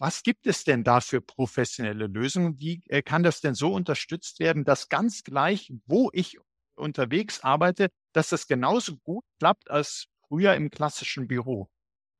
was 0.04 0.22
gibt 0.22 0.48
es 0.48 0.66
denn 0.66 0.84
da 0.84 1.00
für 1.00 1.22
professionelle 1.22 2.08
Lösungen? 2.08 2.60
Wie 2.60 2.84
äh, 2.90 3.02
kann 3.02 3.24
das 3.24 3.40
denn 3.40 3.56
so 3.56 3.74
unterstützt 3.74 4.42
werden, 4.42 4.66
dass 4.66 4.90
ganz 4.90 5.24
gleich, 5.24 5.72
wo 5.86 6.10
ich 6.12 6.40
unterwegs 6.76 7.40
arbeite, 7.40 7.88
dass 8.12 8.28
das 8.28 8.48
genauso 8.48 8.98
gut 8.98 9.24
klappt 9.40 9.72
als 9.72 10.08
früher 10.28 10.56
im 10.56 10.72
klassischen 10.72 11.30
Büro? 11.30 11.70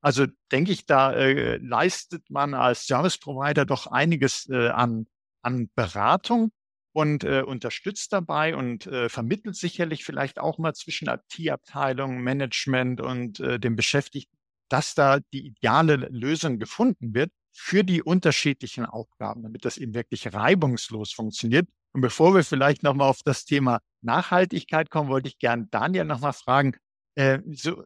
Also 0.00 0.24
denke 0.50 0.72
ich, 0.72 0.86
da 0.86 1.12
äh, 1.12 1.58
leistet 1.58 2.30
man 2.30 2.54
als 2.54 2.86
Service 2.86 3.18
Provider 3.18 3.66
doch 3.66 3.86
einiges 3.86 4.48
äh, 4.48 4.68
an, 4.68 5.06
an 5.42 5.68
Beratung 5.74 6.52
und 6.94 7.22
äh, 7.22 7.42
unterstützt 7.42 8.14
dabei 8.14 8.56
und 8.56 8.86
äh, 8.86 9.10
vermittelt 9.10 9.56
sicherlich 9.56 10.06
vielleicht 10.06 10.38
auch 10.38 10.56
mal 10.56 10.72
zwischen 10.72 11.06
IT-Abteilung, 11.08 12.22
Management 12.22 13.02
und 13.02 13.40
äh, 13.40 13.60
dem 13.60 13.76
Beschäftigten, 13.76 14.38
dass 14.70 14.94
da 14.94 15.18
die 15.34 15.48
ideale 15.48 15.96
Lösung 15.96 16.58
gefunden 16.58 17.12
wird 17.12 17.30
für 17.56 17.84
die 17.84 18.02
unterschiedlichen 18.02 18.84
Aufgaben, 18.84 19.42
damit 19.42 19.64
das 19.64 19.78
eben 19.78 19.94
wirklich 19.94 20.34
reibungslos 20.34 21.12
funktioniert. 21.12 21.68
Und 21.92 22.00
bevor 22.00 22.34
wir 22.34 22.42
vielleicht 22.42 22.82
nochmal 22.82 23.08
auf 23.08 23.20
das 23.24 23.44
Thema 23.44 23.80
Nachhaltigkeit 24.02 24.90
kommen, 24.90 25.08
wollte 25.08 25.28
ich 25.28 25.38
gern 25.38 25.70
Daniel 25.70 26.04
nochmal 26.04 26.32
fragen, 26.32 26.76
äh, 27.14 27.38
so, 27.52 27.84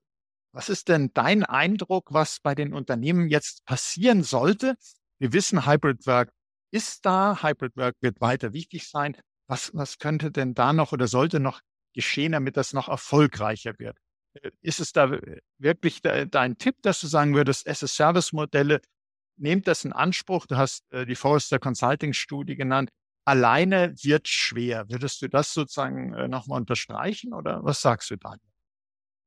was 0.52 0.70
ist 0.70 0.88
denn 0.88 1.10
dein 1.12 1.44
Eindruck, 1.44 2.12
was 2.12 2.40
bei 2.40 2.54
den 2.54 2.72
Unternehmen 2.72 3.28
jetzt 3.28 3.66
passieren 3.66 4.22
sollte? 4.22 4.76
Wir 5.18 5.34
wissen, 5.34 5.66
Hybrid 5.66 6.06
Work 6.06 6.32
ist 6.70 7.04
da. 7.04 7.42
Hybrid 7.42 7.76
Work 7.76 7.96
wird 8.00 8.20
weiter 8.22 8.54
wichtig 8.54 8.88
sein. 8.88 9.16
Was, 9.46 9.74
was 9.74 9.98
könnte 9.98 10.30
denn 10.30 10.54
da 10.54 10.72
noch 10.72 10.92
oder 10.92 11.06
sollte 11.06 11.40
noch 11.40 11.60
geschehen, 11.94 12.32
damit 12.32 12.56
das 12.56 12.72
noch 12.72 12.88
erfolgreicher 12.88 13.78
wird? 13.78 13.98
Äh, 14.34 14.50
ist 14.62 14.80
es 14.80 14.92
da 14.92 15.18
wirklich 15.58 16.00
dein 16.00 16.56
Tipp, 16.56 16.76
dass 16.80 17.00
du 17.00 17.06
sagen 17.06 17.34
würdest, 17.34 17.66
SS-Service-Modelle, 17.66 18.80
nehmt 19.38 19.66
das 19.66 19.84
in 19.84 19.92
Anspruch? 19.92 20.46
Du 20.46 20.56
hast 20.56 20.90
äh, 20.92 21.06
die 21.06 21.14
Forrester 21.14 21.58
Consulting-Studie 21.58 22.56
genannt. 22.56 22.90
Alleine 23.24 23.94
wird 24.02 24.28
schwer. 24.28 24.88
Würdest 24.88 25.22
du 25.22 25.28
das 25.28 25.52
sozusagen 25.52 26.14
äh, 26.14 26.28
nochmal 26.28 26.60
unterstreichen 26.60 27.34
oder 27.34 27.62
was 27.64 27.80
sagst 27.80 28.10
du 28.10 28.16
da? 28.16 28.36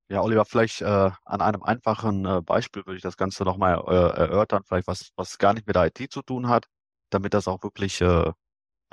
Ja, 0.10 0.22
Oliver, 0.22 0.44
vielleicht 0.44 0.82
äh, 0.82 1.12
an 1.24 1.42
einem 1.42 1.64
einfachen 1.64 2.26
äh, 2.26 2.42
Beispiel 2.42 2.86
würde 2.86 2.98
ich 2.98 3.02
das 3.02 3.16
Ganze 3.16 3.46
nochmal 3.46 3.76
äh, 3.88 4.20
erörtern, 4.20 4.64
vielleicht 4.68 4.88
was, 4.88 5.12
was 5.16 5.38
gar 5.38 5.54
nicht 5.54 5.68
mit 5.68 5.76
der 5.78 5.86
IT 5.86 6.12
zu 6.12 6.22
tun 6.22 6.50
hat, 6.50 6.66
damit 7.12 7.34
das 7.34 7.48
auch 7.48 7.64
wirklich 7.64 8.02
äh, 8.02 8.32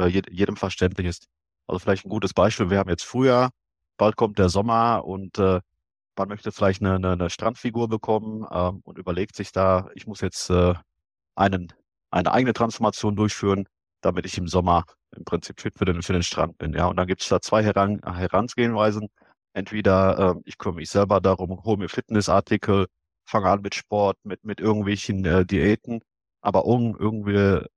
äh 0.00 0.06
jedem 0.06 0.56
verständlich 0.56 1.08
ist. 1.08 1.26
Also 1.66 1.80
vielleicht 1.80 2.06
ein 2.06 2.10
gutes 2.10 2.34
Beispiel, 2.34 2.70
wir 2.70 2.78
haben 2.78 2.88
jetzt 2.88 3.04
Frühjahr, 3.04 3.50
bald 3.96 4.16
kommt 4.16 4.38
der 4.38 4.48
Sommer 4.48 5.04
und 5.04 5.38
äh, 5.38 5.60
man 6.16 6.28
möchte 6.28 6.52
vielleicht 6.52 6.82
eine, 6.82 6.96
eine, 6.96 7.12
eine 7.12 7.30
Strandfigur 7.30 7.88
bekommen 7.88 8.44
äh, 8.48 8.72
und 8.84 8.98
überlegt 8.98 9.34
sich 9.36 9.52
da, 9.52 9.88
ich 9.94 10.06
muss 10.06 10.20
jetzt 10.20 10.50
äh, 10.50 10.74
einen, 11.38 11.72
eine 12.10 12.32
eigene 12.32 12.52
Transformation 12.52 13.16
durchführen, 13.16 13.66
damit 14.02 14.26
ich 14.26 14.38
im 14.38 14.48
Sommer 14.48 14.84
im 15.16 15.24
Prinzip 15.24 15.60
fit 15.60 15.78
für 15.78 15.84
den, 15.84 16.02
für 16.02 16.12
den 16.12 16.22
Strand 16.22 16.58
bin. 16.58 16.74
Ja, 16.74 16.86
und 16.86 16.96
dann 16.96 17.06
gibt 17.06 17.22
es 17.22 17.28
da 17.28 17.40
zwei 17.40 17.64
Heran 17.64 18.00
Herangehensweisen. 18.04 19.08
Entweder 19.54 20.36
äh, 20.36 20.40
ich 20.44 20.58
kümmere 20.58 20.76
mich 20.76 20.90
selber 20.90 21.20
darum, 21.20 21.64
hole 21.64 21.78
mir 21.78 21.88
Fitnessartikel, 21.88 22.86
fange 23.26 23.48
an 23.50 23.62
mit 23.62 23.74
Sport, 23.74 24.18
mit, 24.24 24.44
mit 24.44 24.60
irgendwelchen 24.60 25.24
äh, 25.24 25.46
Diäten 25.46 26.02
aber 26.40 26.64
ohne 26.64 26.94
irgendwie, 26.98 27.34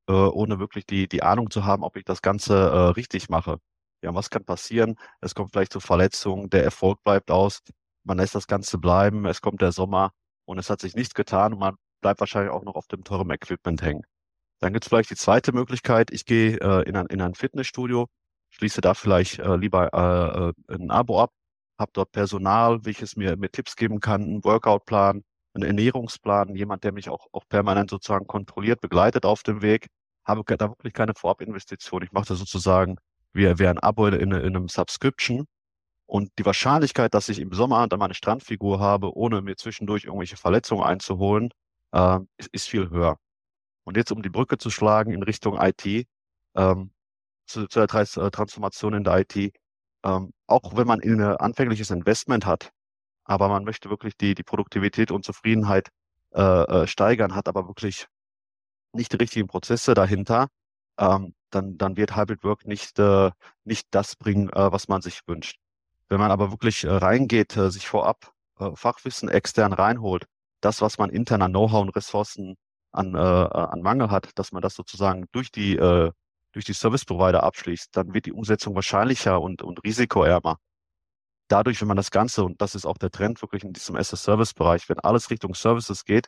äh, 0.07 0.11
ohne 0.11 0.59
wirklich 0.59 0.85
die, 0.85 1.07
die 1.07 1.23
Ahnung 1.23 1.49
zu 1.49 1.65
haben, 1.65 1.83
ob 1.83 1.97
ich 1.97 2.05
das 2.05 2.21
Ganze 2.21 2.55
äh, 2.55 2.77
richtig 2.91 3.29
mache. 3.29 3.57
Ja, 4.03 4.13
was 4.15 4.29
kann 4.29 4.45
passieren? 4.45 4.95
Es 5.21 5.35
kommt 5.35 5.51
vielleicht 5.51 5.73
zu 5.73 5.79
Verletzungen, 5.79 6.49
der 6.49 6.63
Erfolg 6.63 7.03
bleibt 7.03 7.31
aus, 7.31 7.61
man 8.03 8.17
lässt 8.17 8.35
das 8.35 8.47
Ganze 8.47 8.77
bleiben, 8.77 9.25
es 9.25 9.41
kommt 9.41 9.61
der 9.61 9.71
Sommer 9.71 10.11
und 10.45 10.57
es 10.59 10.69
hat 10.69 10.81
sich 10.81 10.95
nichts 10.95 11.13
getan 11.13 11.53
und 11.53 11.59
man 11.59 11.75
bleibt 12.01 12.19
wahrscheinlich 12.19 12.51
auch 12.51 12.63
noch 12.63 12.75
auf 12.75 12.87
dem 12.87 13.03
teuren 13.03 13.29
Equipment 13.31 13.81
hängen. 13.81 14.03
Dann 14.59 14.73
gibt 14.73 14.85
es 14.85 14.89
vielleicht 14.89 15.09
die 15.09 15.15
zweite 15.15 15.53
Möglichkeit, 15.53 16.11
ich 16.11 16.25
gehe 16.25 16.57
äh, 16.57 16.87
in, 16.87 16.95
ein, 16.95 17.07
in 17.07 17.21
ein 17.21 17.33
Fitnessstudio, 17.33 18.07
schließe 18.51 18.81
da 18.81 18.93
vielleicht 18.93 19.39
äh, 19.39 19.55
lieber 19.55 20.53
äh, 20.69 20.73
äh 20.73 20.75
ein 20.75 20.91
Abo 20.91 21.21
ab, 21.21 21.31
habe 21.79 21.91
dort 21.93 22.11
Personal, 22.11 22.85
welches 22.85 23.15
mir, 23.15 23.37
mir 23.37 23.49
Tipps 23.49 23.75
geben 23.75 23.99
kann, 23.99 24.21
einen 24.23 24.43
Workout-Plan, 24.43 25.23
einen 25.53 25.63
Ernährungsplan, 25.63 26.55
jemand, 26.55 26.83
der 26.83 26.91
mich 26.91 27.09
auch, 27.09 27.27
auch 27.31 27.43
permanent 27.49 27.89
sozusagen 27.89 28.27
kontrolliert, 28.27 28.81
begleitet 28.81 29.25
auf 29.25 29.43
dem 29.43 29.61
Weg, 29.61 29.87
habe 30.25 30.43
da 30.57 30.69
wirklich 30.69 30.93
keine 30.93 31.13
Vorabinvestition. 31.15 32.03
Ich 32.03 32.11
mache 32.11 32.27
das 32.27 32.39
sozusagen 32.39 32.97
wie, 33.33 33.59
wie 33.59 33.67
ein 33.67 33.79
Abo 33.79 34.07
in, 34.07 34.31
in 34.31 34.33
einem 34.33 34.67
Subscription. 34.67 35.45
Und 36.05 36.29
die 36.37 36.45
Wahrscheinlichkeit, 36.45 37.13
dass 37.13 37.29
ich 37.29 37.39
im 37.39 37.53
Sommer 37.53 37.87
dann 37.87 37.99
meine 37.99 38.13
Strandfigur 38.13 38.79
habe, 38.79 39.15
ohne 39.15 39.41
mir 39.41 39.55
zwischendurch 39.55 40.05
irgendwelche 40.05 40.37
Verletzungen 40.37 40.83
einzuholen, 40.83 41.49
äh, 41.91 42.19
ist, 42.37 42.49
ist 42.53 42.69
viel 42.69 42.89
höher. 42.89 43.17
Und 43.83 43.97
jetzt, 43.97 44.11
um 44.11 44.21
die 44.21 44.29
Brücke 44.29 44.57
zu 44.57 44.69
schlagen 44.69 45.11
in 45.13 45.23
Richtung 45.23 45.59
IT, 45.59 46.07
ähm, 46.55 46.91
zu, 47.47 47.67
zu 47.67 47.85
der 47.85 47.93
äh, 47.93 48.31
Transformation 48.31 48.93
in 48.93 49.03
der 49.03 49.19
IT, 49.19 49.53
ähm, 50.03 50.33
auch 50.47 50.75
wenn 50.75 50.87
man 50.87 51.01
ein 51.01 51.21
anfängliches 51.21 51.91
Investment 51.91 52.45
hat, 52.45 52.71
aber 53.23 53.49
man 53.49 53.63
möchte 53.63 53.89
wirklich 53.89 54.17
die, 54.17 54.35
die 54.35 54.43
Produktivität 54.43 55.11
und 55.11 55.25
Zufriedenheit 55.25 55.89
äh, 56.33 56.41
äh, 56.41 56.87
steigern, 56.87 57.35
hat 57.35 57.47
aber 57.47 57.67
wirklich 57.67 58.07
nicht 58.93 59.13
die 59.13 59.17
richtigen 59.17 59.47
Prozesse 59.47 59.93
dahinter, 59.93 60.47
ähm, 60.97 61.33
dann, 61.49 61.77
dann 61.77 61.97
wird 61.97 62.15
Hybrid 62.15 62.43
Work 62.43 62.65
nicht, 62.65 62.99
äh, 62.99 63.31
nicht 63.63 63.87
das 63.91 64.15
bringen, 64.15 64.49
äh, 64.49 64.71
was 64.71 64.87
man 64.87 65.01
sich 65.01 65.21
wünscht. 65.27 65.57
Wenn 66.09 66.19
man 66.19 66.31
aber 66.31 66.51
wirklich 66.51 66.83
äh, 66.83 66.89
reingeht, 66.89 67.55
äh, 67.57 67.71
sich 67.71 67.87
vorab 67.87 68.33
äh, 68.59 68.71
Fachwissen 68.75 69.29
extern 69.29 69.73
reinholt, 69.73 70.25
das, 70.61 70.81
was 70.81 70.97
man 70.97 71.09
intern 71.09 71.41
an 71.41 71.51
Know-how 71.51 71.81
und 71.81 71.95
Ressourcen 71.95 72.55
an, 72.91 73.15
äh, 73.15 73.17
an 73.17 73.81
Mangel 73.81 74.11
hat, 74.11 74.29
dass 74.35 74.51
man 74.51 74.61
das 74.61 74.75
sozusagen 74.75 75.25
durch 75.31 75.51
die, 75.51 75.75
äh, 75.75 76.11
durch 76.53 76.65
die 76.65 76.73
Service 76.73 77.05
Provider 77.05 77.43
abschließt, 77.43 77.95
dann 77.95 78.13
wird 78.13 78.25
die 78.25 78.33
Umsetzung 78.33 78.75
wahrscheinlicher 78.75 79.41
und, 79.41 79.61
und 79.61 79.83
risikoärmer. 79.83 80.57
Dadurch, 81.47 81.81
wenn 81.81 81.87
man 81.87 81.97
das 81.97 82.11
Ganze, 82.11 82.43
und 82.43 82.61
das 82.61 82.75
ist 82.75 82.85
auch 82.85 82.97
der 82.97 83.11
Trend 83.11 83.41
wirklich 83.41 83.63
in 83.63 83.73
diesem 83.73 83.95
SS-Service-Bereich, 83.95 84.87
wenn 84.89 84.99
alles 84.99 85.29
Richtung 85.29 85.53
Services 85.53 86.05
geht, 86.05 86.27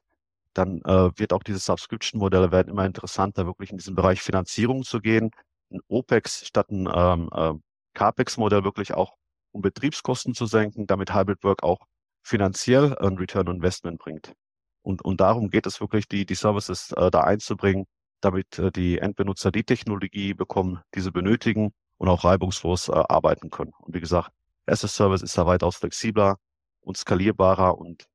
dann 0.54 0.82
äh, 0.86 1.12
wird 1.17 1.34
auch 1.34 1.43
diese 1.43 1.60
Subscription-Modelle 1.60 2.52
werden 2.52 2.69
immer 2.69 2.86
interessanter, 2.86 3.46
wirklich 3.46 3.72
in 3.72 3.78
diesen 3.78 3.96
Bereich 3.96 4.22
Finanzierung 4.22 4.84
zu 4.84 5.00
gehen, 5.00 5.32
ein 5.72 5.80
OPEX 5.88 6.46
statt 6.46 6.69
ein 6.69 6.89
ähm, 6.93 7.30
äh, 7.34 7.54
CAPEX-Modell 7.93 8.63
wirklich 8.63 8.93
auch, 8.93 9.13
um 9.52 9.62
Betriebskosten 9.62 10.34
zu 10.34 10.46
senken, 10.46 10.88
damit 10.88 11.13
Hybrid 11.13 11.43
Work 11.43 11.63
auch 11.63 11.80
finanziell 12.24 12.98
ein 12.98 13.18
Return 13.18 13.48
on 13.50 13.58
Investment 13.58 14.00
bringt. 14.00 14.34
Und, 14.82 15.04
und 15.04 15.22
darum 15.22 15.50
geht 15.50 15.66
es 15.66 15.80
wirklich, 15.80 16.08
die, 16.08 16.26
die 16.26 16.36
Services 16.36 16.92
äh, 16.92 17.12
da 17.12 17.22
einzubringen, 17.22 17.86
damit 18.22 18.60
äh, 18.60 18.72
die 18.72 19.00
Endbenutzer 19.00 19.52
die 19.52 19.64
Technologie 19.64 20.34
bekommen, 20.34 20.82
diese 20.96 21.12
benötigen 21.12 21.74
und 21.98 22.10
auch 22.10 22.24
reibungslos 22.24 22.90
äh, 22.90 22.92
arbeiten 22.94 23.50
können. 23.50 23.74
Und 23.80 23.94
wie 23.94 24.00
gesagt, 24.00 24.32
SS-Service 24.66 25.22
ist 25.22 25.38
da 25.38 25.46
weitaus 25.46 25.78
flexibler 25.78 26.38
und 26.82 26.98
skalierbarer 26.98 27.78
und 27.78 28.06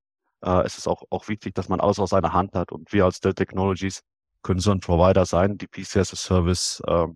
äh, 0.42 0.62
es 0.64 0.79
ist 0.79 0.88
auch, 0.88 1.05
auch 1.11 1.29
wichtig, 1.29 1.55
dass 1.55 1.68
man 1.68 1.81
alles 1.81 1.99
aus 1.99 2.11
seiner 2.11 2.33
Hand 2.33 2.55
hat. 2.55 2.73
Und 2.73 2.92
wir 2.92 3.05
als 3.05 3.21
Dell 3.21 3.35
Technologies 3.35 4.03
können 4.42 4.61
so 4.61 4.71
ein 4.71 4.81
Provider 4.81 5.27
sein, 5.27 5.59
die 5.59 5.66
PC 5.66 5.97
as 5.97 6.12
a 6.12 6.16
Service 6.16 6.83
äh, 6.87 7.07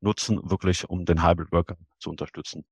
nutzen, 0.00 0.40
wirklich 0.50 0.88
um 0.88 1.04
den 1.04 1.22
Hybrid 1.22 1.52
Worker 1.52 1.76
zu 1.98 2.10
unterstützen. 2.10 2.64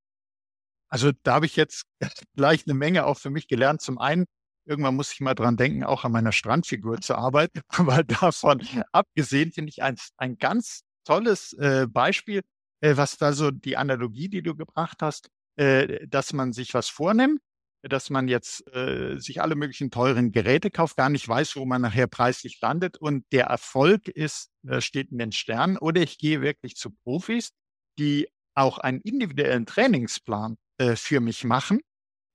Also 0.88 1.12
da 1.22 1.34
habe 1.34 1.46
ich 1.46 1.56
jetzt 1.56 1.84
gleich 2.36 2.66
eine 2.66 2.74
Menge 2.74 3.06
auch 3.06 3.18
für 3.18 3.30
mich 3.30 3.48
gelernt. 3.48 3.80
Zum 3.80 3.98
einen, 3.98 4.26
irgendwann 4.66 4.96
muss 4.96 5.12
ich 5.12 5.20
mal 5.20 5.34
dran 5.34 5.56
denken, 5.56 5.84
auch 5.84 6.04
an 6.04 6.12
meiner 6.12 6.32
Strandfigur 6.32 7.00
zu 7.00 7.16
arbeiten. 7.16 7.60
Aber 7.68 8.04
davon 8.04 8.66
abgesehen 8.92 9.52
finde 9.52 9.70
ich 9.70 9.82
ein, 9.82 9.96
ein 10.16 10.38
ganz 10.38 10.82
tolles 11.04 11.52
äh, 11.54 11.86
Beispiel, 11.88 12.42
äh, 12.80 12.96
was 12.96 13.16
da 13.16 13.32
so 13.32 13.50
die 13.50 13.76
Analogie, 13.76 14.28
die 14.28 14.42
du 14.42 14.54
gebracht 14.54 14.98
hast, 15.00 15.28
äh, 15.56 16.06
dass 16.06 16.32
man 16.32 16.52
sich 16.52 16.74
was 16.74 16.88
vornimmt, 16.88 17.40
dass 17.82 18.08
man 18.08 18.28
jetzt 18.28 18.66
äh, 18.74 19.18
sich 19.18 19.42
alle 19.42 19.56
möglichen 19.56 19.90
teuren 19.90 20.32
Geräte 20.32 20.70
kauft, 20.70 20.96
gar 20.96 21.10
nicht 21.10 21.28
weiß, 21.28 21.56
wo 21.56 21.66
man 21.66 21.82
nachher 21.82 22.06
preislich 22.06 22.60
landet 22.60 22.96
und 22.96 23.24
der 23.32 23.46
Erfolg 23.46 24.08
ist, 24.08 24.50
äh, 24.66 24.80
steht 24.80 25.12
in 25.12 25.18
den 25.18 25.32
Sternen. 25.32 25.76
Oder 25.76 26.02
ich 26.02 26.18
gehe 26.18 26.40
wirklich 26.40 26.76
zu 26.76 26.90
Profis, 27.04 27.50
die 27.98 28.28
auch 28.54 28.78
einen 28.78 29.00
individuellen 29.00 29.66
Trainingsplan 29.66 30.56
äh, 30.78 30.96
für 30.96 31.20
mich 31.20 31.44
machen. 31.44 31.80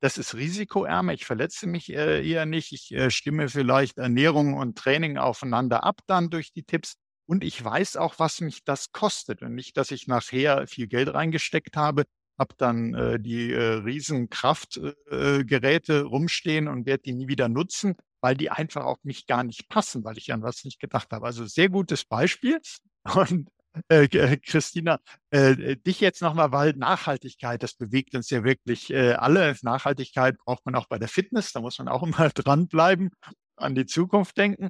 Das 0.01 0.17
ist 0.17 0.35
risikoärmer. 0.35 1.13
Ich 1.13 1.25
verletze 1.25 1.67
mich 1.67 1.93
äh, 1.93 2.25
eher 2.27 2.45
nicht. 2.45 2.71
Ich 2.71 2.91
äh, 2.93 3.11
stimme 3.11 3.49
vielleicht 3.49 3.97
Ernährung 3.97 4.53
und 4.53 4.77
Training 4.77 5.17
aufeinander 5.17 5.83
ab 5.83 6.01
dann 6.07 6.29
durch 6.29 6.53
die 6.53 6.63
Tipps. 6.63 6.95
Und 7.25 7.43
ich 7.43 7.63
weiß 7.63 7.97
auch, 7.97 8.15
was 8.17 8.41
mich 8.41 8.63
das 8.63 8.91
kostet. 8.91 9.41
Und 9.41 9.55
nicht, 9.55 9.77
dass 9.77 9.91
ich 9.91 10.07
nachher 10.07 10.67
viel 10.67 10.87
Geld 10.87 11.13
reingesteckt 11.13 11.75
habe, 11.75 12.05
habe 12.39 12.55
dann 12.57 12.93
äh, 12.93 13.19
die 13.19 13.51
äh, 13.51 13.73
riesen 13.73 14.29
Kraftgeräte 14.29 15.93
äh, 15.93 15.99
rumstehen 15.99 16.69
und 16.69 16.85
werde 16.85 17.03
die 17.03 17.13
nie 17.13 17.27
wieder 17.27 17.49
nutzen, 17.49 17.95
weil 18.21 18.35
die 18.35 18.49
einfach 18.49 18.85
auf 18.85 18.97
mich 19.03 19.27
gar 19.27 19.43
nicht 19.43 19.67
passen, 19.67 20.05
weil 20.05 20.17
ich 20.17 20.31
an 20.31 20.41
was 20.41 20.63
nicht 20.63 20.79
gedacht 20.79 21.11
habe. 21.11 21.25
Also 21.25 21.45
sehr 21.45 21.69
gutes 21.69 22.05
Beispiel. 22.05 22.59
Und 23.15 23.49
äh, 23.89 24.05
äh, 24.05 24.37
Christina, 24.37 24.99
äh, 25.31 25.75
dich 25.77 25.99
jetzt 25.99 26.21
nochmal, 26.21 26.51
weil 26.51 26.73
Nachhaltigkeit, 26.73 27.61
das 27.63 27.73
bewegt 27.73 28.15
uns 28.15 28.29
ja 28.29 28.43
wirklich 28.43 28.91
äh, 28.91 29.13
alle. 29.13 29.55
Nachhaltigkeit 29.61 30.37
braucht 30.37 30.65
man 30.65 30.75
auch 30.75 30.87
bei 30.87 30.97
der 30.97 31.07
Fitness, 31.07 31.53
da 31.53 31.61
muss 31.61 31.77
man 31.79 31.87
auch 31.87 32.03
immer 32.19 32.29
dranbleiben, 32.29 33.11
an 33.55 33.75
die 33.75 33.85
Zukunft 33.85 34.37
denken. 34.37 34.69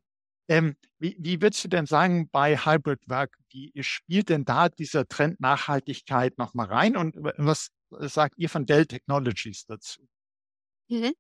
Ähm, 0.49 0.75
wie, 0.97 1.15
wie 1.19 1.41
würdest 1.41 1.63
du 1.63 1.67
denn 1.67 1.85
sagen, 1.85 2.27
bei 2.31 2.57
Hybrid 2.57 3.07
Work, 3.07 3.35
wie 3.51 3.71
spielt 3.81 4.29
denn 4.29 4.45
da 4.45 4.69
dieser 4.69 5.07
Trend 5.07 5.39
Nachhaltigkeit 5.39 6.37
nochmal 6.37 6.67
rein 6.67 6.97
und 6.97 7.15
was 7.37 7.69
sagt 7.91 8.35
ihr 8.37 8.49
von 8.49 8.65
Dell 8.65 8.85
Technologies 8.85 9.65
dazu? 9.65 10.01
Mhm. 10.89 11.13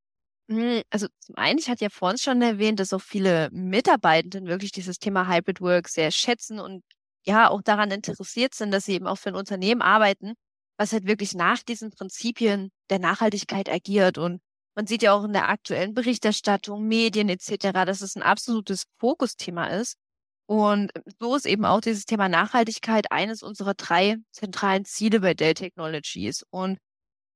Hm, 0.49 0.81
also 0.89 1.07
zum 1.19 1.35
einen, 1.35 1.59
ich 1.59 1.69
hatte 1.69 1.85
ja 1.85 1.89
vorhin 1.91 2.17
schon 2.17 2.41
erwähnt, 2.41 2.79
dass 2.79 2.91
auch 2.91 3.01
viele 3.01 3.49
Mitarbeitenden 3.51 4.47
wirklich 4.47 4.71
dieses 4.71 4.97
Thema 4.97 5.27
Hybrid 5.31 5.61
Work 5.61 5.87
sehr 5.89 6.09
schätzen 6.09 6.59
und 6.59 6.83
ja 7.29 7.49
auch 7.49 7.61
daran 7.61 7.91
interessiert 7.91 8.53
sind, 8.53 8.71
dass 8.71 8.85
sie 8.85 8.93
eben 8.93 9.07
auch 9.07 9.17
für 9.17 9.29
ein 9.29 9.35
Unternehmen 9.35 9.81
arbeiten, 9.81 10.33
was 10.77 10.93
halt 10.93 11.05
wirklich 11.05 11.33
nach 11.35 11.63
diesen 11.63 11.91
Prinzipien 11.91 12.71
der 12.89 12.99
Nachhaltigkeit 12.99 13.69
agiert. 13.69 14.17
Und 14.17 14.41
man 14.75 14.87
sieht 14.87 15.03
ja 15.03 15.13
auch 15.13 15.23
in 15.23 15.33
der 15.33 15.49
aktuellen 15.49 15.93
Berichterstattung, 15.93 16.87
Medien 16.87 17.29
etc., 17.29 17.71
dass 17.85 18.01
es 18.01 18.15
ein 18.15 18.23
absolutes 18.23 18.85
Fokusthema 18.99 19.67
ist. 19.67 19.95
Und 20.47 20.91
so 21.19 21.35
ist 21.35 21.45
eben 21.45 21.65
auch 21.65 21.81
dieses 21.81 22.05
Thema 22.05 22.27
Nachhaltigkeit 22.27 23.11
eines 23.11 23.43
unserer 23.43 23.75
drei 23.75 24.17
zentralen 24.31 24.83
Ziele 24.83 25.19
bei 25.19 25.35
Dell 25.35 25.53
Technologies. 25.53 26.43
Und 26.49 26.79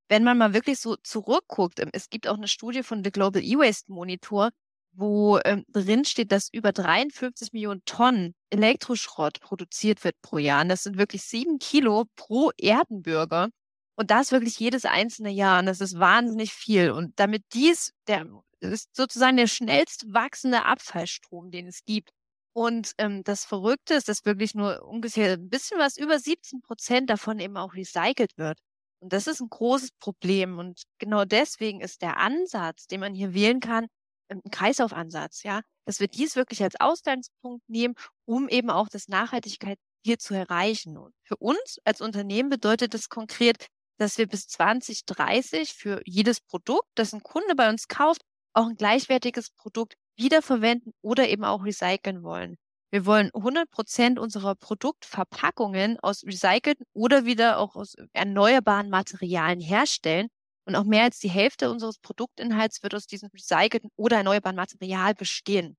wenn 0.10 0.24
man 0.24 0.38
mal 0.38 0.54
wirklich 0.54 0.80
so 0.80 0.96
zurückguckt, 0.96 1.80
es 1.92 2.10
gibt 2.10 2.28
auch 2.28 2.38
eine 2.38 2.48
Studie 2.48 2.82
von 2.82 3.04
The 3.04 3.12
Global 3.12 3.44
E-Waste 3.44 3.92
Monitor, 3.92 4.50
wo 4.96 5.40
ähm, 5.46 5.66
drin 5.70 6.06
steht, 6.06 6.32
dass 6.32 6.50
über 6.52 6.72
53 6.72 7.54
Millionen 7.54 7.84
Tonnen 7.86 8.36
Elektroschrott 8.50 9.40
produziert 9.42 10.04
wird 10.04 10.16
pro 10.22 10.38
Jahr. 10.38 10.62
Und 10.62 10.70
das 10.70 10.84
sind 10.84 10.98
wirklich 10.98 11.24
sieben 11.24 11.60
Kilo 11.60 12.06
pro 12.16 12.52
Erdenbürger. 12.58 13.50
Und 13.96 14.12
das 14.12 14.32
wirklich 14.32 14.60
jedes 14.60 14.86
einzelne 14.86 15.32
Jahr. 15.32 15.60
Und 15.60 15.68
das 15.68 15.82
ist 15.82 16.00
wahnsinnig 16.00 16.54
viel. 16.54 16.92
Und 16.92 17.20
damit 17.20 17.44
dies, 17.54 17.94
der 18.08 18.28
ist 18.60 18.96
sozusagen 18.96 19.38
der 19.38 19.48
schnellst 19.48 20.06
wachsende 20.14 20.66
Abfallstrom, 20.66 21.52
den 21.52 21.68
es 21.68 21.84
gibt. 21.86 22.10
Und 22.54 22.94
ähm, 23.00 23.24
das 23.24 23.46
Verrückte 23.46 23.96
ist, 23.96 24.08
dass 24.10 24.26
wirklich 24.26 24.54
nur 24.54 24.84
ungefähr 24.84 25.34
ein 25.34 25.50
bisschen 25.50 25.80
was 25.80 25.98
über 25.98 26.20
17 26.20 26.62
Prozent 26.62 27.10
davon 27.10 27.40
eben 27.40 27.58
auch 27.58 27.74
recycelt 27.74 28.38
wird. 28.38 28.60
Und 29.00 29.12
das 29.12 29.28
ist 29.28 29.42
ein 29.42 29.50
großes 29.50 29.92
Problem. 30.00 30.60
Und 30.60 30.84
genau 31.00 31.26
deswegen 31.26 31.82
ist 31.82 32.02
der 32.02 32.18
Ansatz, 32.18 32.88
den 32.88 33.00
man 33.00 33.14
hier 33.14 33.34
wählen 33.34 33.60
kann, 33.60 33.88
ein 34.34 34.52
Kreislaufansatz, 34.52 35.44
ja, 35.44 35.62
dass 35.86 36.00
wir 36.00 36.08
dies 36.08 36.36
wirklich 36.36 36.64
als 36.64 36.80
Ausgangspunkt 36.80 37.68
nehmen, 37.70 37.96
um 38.26 38.50
eben 38.50 38.70
auch 38.70 38.90
das 38.90 39.08
Nachhaltigkeit 39.08 39.78
hier 40.06 40.20
zu 40.20 40.34
erreichen. 40.34 40.98
Und 40.98 41.14
für 41.24 41.38
uns 41.38 41.80
als 41.86 42.02
Unternehmen 42.02 42.50
bedeutet 42.50 42.94
das 42.94 43.10
konkret, 43.10 43.68
dass 43.98 44.18
wir 44.18 44.28
bis 44.28 44.48
2030 44.48 45.74
für 45.74 46.02
jedes 46.06 46.42
Produkt, 46.42 46.88
das 46.96 47.14
ein 47.14 47.24
Kunde 47.24 47.56
bei 47.56 47.70
uns 47.70 47.88
kauft, 47.88 48.22
auch 48.54 48.68
ein 48.68 48.76
gleichwertiges 48.76 49.52
Produkt 49.52 49.96
wiederverwenden 50.18 50.94
oder 51.02 51.28
eben 51.30 51.44
auch 51.44 51.64
recyceln 51.64 52.24
wollen. 52.24 52.58
Wir 52.92 53.08
wollen 53.08 53.32
100 53.34 53.72
Prozent 53.72 54.20
unserer 54.20 54.54
Produktverpackungen 54.56 56.00
aus 56.02 56.24
recycelten 56.24 56.86
oder 56.94 57.26
wieder 57.26 57.58
auch 57.58 57.76
aus 57.76 57.96
erneuerbaren 58.14 58.90
Materialien 58.90 59.60
herstellen 59.60 60.28
und 60.66 60.76
auch 60.76 60.84
mehr 60.86 61.04
als 61.04 61.20
die 61.20 61.30
Hälfte 61.30 61.70
unseres 61.72 62.00
Produktinhalts 62.00 62.84
wird 62.84 62.96
aus 62.96 63.08
diesem 63.08 63.30
recycelten 63.34 63.90
oder 63.96 64.18
erneuerbaren 64.18 64.56
Material 64.56 65.14
bestehen. 65.14 65.76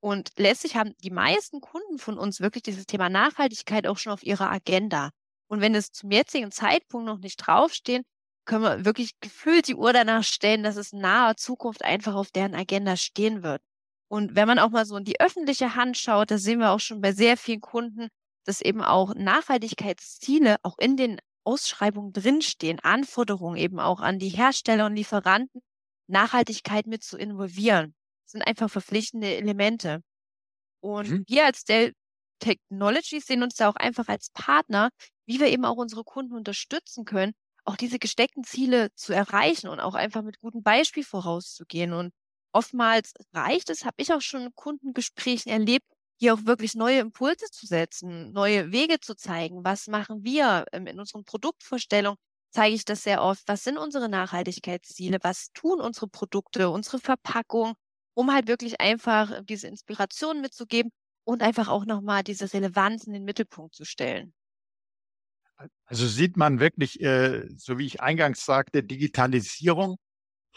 Und 0.00 0.30
letztlich 0.36 0.76
haben 0.76 0.94
die 1.02 1.10
meisten 1.10 1.60
Kunden 1.60 1.98
von 1.98 2.18
uns 2.18 2.40
wirklich 2.40 2.62
dieses 2.62 2.86
Thema 2.86 3.08
Nachhaltigkeit 3.08 3.86
auch 3.86 3.98
schon 3.98 4.12
auf 4.12 4.22
ihrer 4.22 4.50
Agenda. 4.50 5.10
Und 5.48 5.60
wenn 5.60 5.74
es 5.74 5.90
zum 5.92 6.10
jetzigen 6.10 6.52
Zeitpunkt 6.52 7.06
noch 7.06 7.18
nicht 7.18 7.36
draufstehen, 7.36 8.04
können 8.44 8.62
wir 8.62 8.84
wirklich 8.84 9.18
gefühlt 9.20 9.68
die 9.68 9.74
Uhr 9.74 9.92
danach 9.92 10.24
stellen, 10.24 10.62
dass 10.62 10.76
es 10.76 10.92
in 10.92 11.00
naher 11.00 11.36
Zukunft 11.36 11.84
einfach 11.84 12.14
auf 12.14 12.30
deren 12.30 12.54
Agenda 12.54 12.96
stehen 12.96 13.42
wird. 13.42 13.60
Und 14.08 14.36
wenn 14.36 14.48
man 14.48 14.58
auch 14.58 14.70
mal 14.70 14.86
so 14.86 14.96
in 14.96 15.04
die 15.04 15.20
öffentliche 15.20 15.74
Hand 15.74 15.98
schaut, 15.98 16.30
da 16.30 16.38
sehen 16.38 16.60
wir 16.60 16.70
auch 16.70 16.80
schon 16.80 17.00
bei 17.00 17.12
sehr 17.12 17.36
vielen 17.36 17.60
Kunden, 17.60 18.08
dass 18.46 18.62
eben 18.62 18.82
auch 18.82 19.14
Nachhaltigkeitsziele 19.14 20.56
auch 20.62 20.78
in 20.78 20.96
den 20.96 21.20
Ausschreibung 21.48 22.12
drinstehen, 22.12 22.78
Anforderungen 22.80 23.56
eben 23.56 23.80
auch 23.80 24.00
an 24.00 24.18
die 24.18 24.28
Hersteller 24.28 24.84
und 24.84 24.96
Lieferanten, 24.96 25.62
Nachhaltigkeit 26.06 26.86
mit 26.86 27.02
zu 27.02 27.16
involvieren. 27.16 27.94
Das 28.24 28.32
sind 28.32 28.42
einfach 28.42 28.68
verpflichtende 28.70 29.34
Elemente. 29.34 30.02
Und 30.80 31.08
mhm. 31.08 31.24
wir 31.26 31.46
als 31.46 31.64
Dell 31.64 31.94
Technologies 32.38 33.26
sehen 33.26 33.42
uns 33.42 33.54
da 33.54 33.68
auch 33.70 33.76
einfach 33.76 34.08
als 34.08 34.28
Partner, 34.30 34.90
wie 35.26 35.40
wir 35.40 35.48
eben 35.48 35.64
auch 35.64 35.76
unsere 35.76 36.04
Kunden 36.04 36.34
unterstützen 36.34 37.06
können, 37.06 37.32
auch 37.64 37.76
diese 37.76 37.98
gesteckten 37.98 38.44
Ziele 38.44 38.90
zu 38.94 39.14
erreichen 39.14 39.68
und 39.68 39.80
auch 39.80 39.94
einfach 39.94 40.22
mit 40.22 40.38
gutem 40.40 40.62
Beispiel 40.62 41.02
vorauszugehen. 41.02 41.94
Und 41.94 42.12
oftmals 42.52 43.14
reicht 43.32 43.70
es, 43.70 43.86
habe 43.86 43.96
ich 43.96 44.12
auch 44.12 44.20
schon 44.20 44.42
in 44.42 44.54
Kundengesprächen 44.54 45.50
erlebt, 45.50 45.86
hier 46.18 46.34
auch 46.34 46.44
wirklich 46.44 46.74
neue 46.74 47.00
Impulse 47.00 47.46
zu 47.50 47.66
setzen, 47.66 48.32
neue 48.32 48.72
Wege 48.72 49.00
zu 49.00 49.14
zeigen. 49.14 49.64
Was 49.64 49.86
machen 49.86 50.24
wir 50.24 50.64
ähm, 50.72 50.86
in 50.86 50.98
unseren 50.98 51.24
Produktvorstellungen? 51.24 52.18
Zeige 52.50 52.74
ich 52.74 52.84
das 52.84 53.02
sehr 53.02 53.22
oft. 53.22 53.42
Was 53.46 53.64
sind 53.64 53.78
unsere 53.78 54.08
Nachhaltigkeitsziele? 54.08 55.18
Was 55.22 55.50
tun 55.52 55.80
unsere 55.80 56.08
Produkte, 56.08 56.70
unsere 56.70 56.98
Verpackung, 56.98 57.74
um 58.14 58.32
halt 58.32 58.48
wirklich 58.48 58.80
einfach 58.80 59.42
diese 59.44 59.68
Inspiration 59.68 60.40
mitzugeben 60.40 60.90
und 61.24 61.42
einfach 61.42 61.68
auch 61.68 61.84
nochmal 61.84 62.24
diese 62.24 62.52
Relevanz 62.52 63.04
in 63.04 63.12
den 63.12 63.24
Mittelpunkt 63.24 63.74
zu 63.74 63.84
stellen. 63.84 64.32
Also 65.84 66.06
sieht 66.06 66.36
man 66.36 66.58
wirklich, 66.58 67.00
äh, 67.00 67.46
so 67.56 67.78
wie 67.78 67.86
ich 67.86 68.00
eingangs 68.00 68.44
sagte, 68.44 68.82
Digitalisierung, 68.82 69.98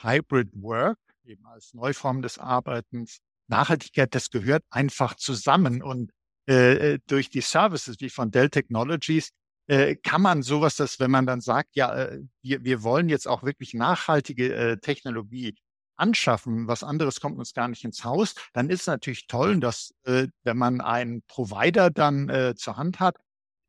Hybrid 0.01 0.49
Work, 0.53 0.99
eben 1.23 1.45
als 1.45 1.73
Neuform 1.73 2.21
des 2.21 2.37
Arbeitens, 2.37 3.19
Nachhaltigkeit, 3.51 4.15
das 4.15 4.31
gehört 4.31 4.63
einfach 4.71 5.15
zusammen. 5.15 5.83
Und 5.83 6.11
äh, 6.49 6.93
äh, 6.93 6.99
durch 7.05 7.29
die 7.29 7.41
Services 7.41 7.97
wie 7.99 8.09
von 8.09 8.31
Dell 8.31 8.49
Technologies 8.49 9.31
äh, 9.67 9.95
kann 9.95 10.21
man 10.21 10.41
sowas, 10.41 10.75
dass 10.75 10.99
wenn 10.99 11.11
man 11.11 11.27
dann 11.27 11.41
sagt, 11.41 11.75
ja, 11.75 11.95
äh, 11.95 12.21
wir, 12.41 12.63
wir 12.63 12.81
wollen 12.81 13.09
jetzt 13.09 13.27
auch 13.27 13.43
wirklich 13.43 13.73
nachhaltige 13.73 14.53
äh, 14.55 14.77
Technologie 14.77 15.55
anschaffen, 15.97 16.67
was 16.67 16.83
anderes 16.83 17.21
kommt 17.21 17.37
uns 17.37 17.53
gar 17.53 17.67
nicht 17.67 17.85
ins 17.85 18.03
Haus, 18.03 18.33
dann 18.53 18.71
ist 18.71 18.81
es 18.81 18.87
natürlich 18.87 19.27
toll, 19.27 19.59
dass 19.59 19.93
äh, 20.03 20.27
wenn 20.43 20.57
man 20.57 20.81
einen 20.81 21.21
Provider 21.27 21.91
dann 21.91 22.27
äh, 22.27 22.55
zur 22.55 22.77
Hand 22.77 22.99
hat, 22.99 23.17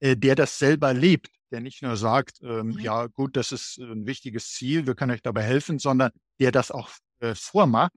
äh, 0.01 0.17
der 0.17 0.35
das 0.35 0.59
selber 0.59 0.95
lebt, 0.95 1.31
der 1.51 1.61
nicht 1.61 1.83
nur 1.83 1.97
sagt, 1.97 2.41
ähm, 2.43 2.69
mhm. 2.69 2.79
ja 2.79 3.07
gut, 3.09 3.37
das 3.37 3.53
ist 3.53 3.77
ein 3.79 4.07
wichtiges 4.07 4.51
Ziel, 4.53 4.87
wir 4.87 4.95
können 4.95 5.13
euch 5.13 5.23
dabei 5.23 5.43
helfen, 5.43 5.79
sondern 5.79 6.11
der 6.41 6.53
das 6.53 6.71
auch 6.71 6.89
äh, 7.21 7.35
vormacht 7.35 7.93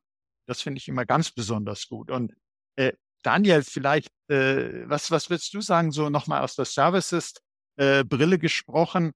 das 0.46 0.62
finde 0.62 0.80
ich 0.80 0.88
immer 0.88 1.06
ganz 1.06 1.32
besonders 1.32 1.88
gut. 1.88 2.12
Und 2.12 2.34
äh, 2.76 2.94
Daniel, 3.24 3.64
vielleicht, 3.64 4.10
äh, 4.30 4.88
was, 4.88 5.12
was 5.12 5.30
würdest 5.30 5.54
du 5.54 5.62
sagen, 5.62 5.92
so 5.92 6.10
nochmal 6.10 6.42
aus 6.42 6.56
der 6.56 6.66
Services-Brille 6.66 8.36
äh, 8.36 8.40
gesprochen? 8.40 9.14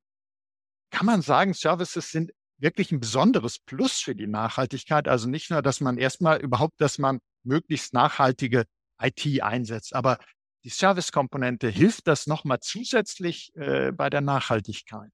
Kann 0.92 1.06
man 1.06 1.22
sagen, 1.22 1.54
Services 1.54 2.12
sind 2.12 2.32
wirklich 2.58 2.92
ein 2.92 3.00
besonderes 3.00 3.60
Plus 3.60 4.00
für 4.00 4.16
die 4.16 4.28
Nachhaltigkeit? 4.28 5.08
Also 5.08 5.30
nicht 5.30 5.52
nur, 5.52 5.62
dass 5.62 5.82
man 5.82 5.98
erstmal 5.98 6.42
überhaupt, 6.42 6.82
dass 6.82 6.98
man 6.98 7.20
möglichst 7.44 7.94
nachhaltige 7.94 8.66
IT 9.02 9.42
einsetzt, 9.42 9.96
aber 9.96 10.18
die 10.66 10.70
Service-Komponente, 10.70 11.70
hilft 11.70 12.08
das 12.08 12.28
nochmal 12.28 12.60
zusätzlich 12.60 13.56
äh, 13.56 13.92
bei 13.94 14.10
der 14.10 14.22
Nachhaltigkeit? 14.22 15.10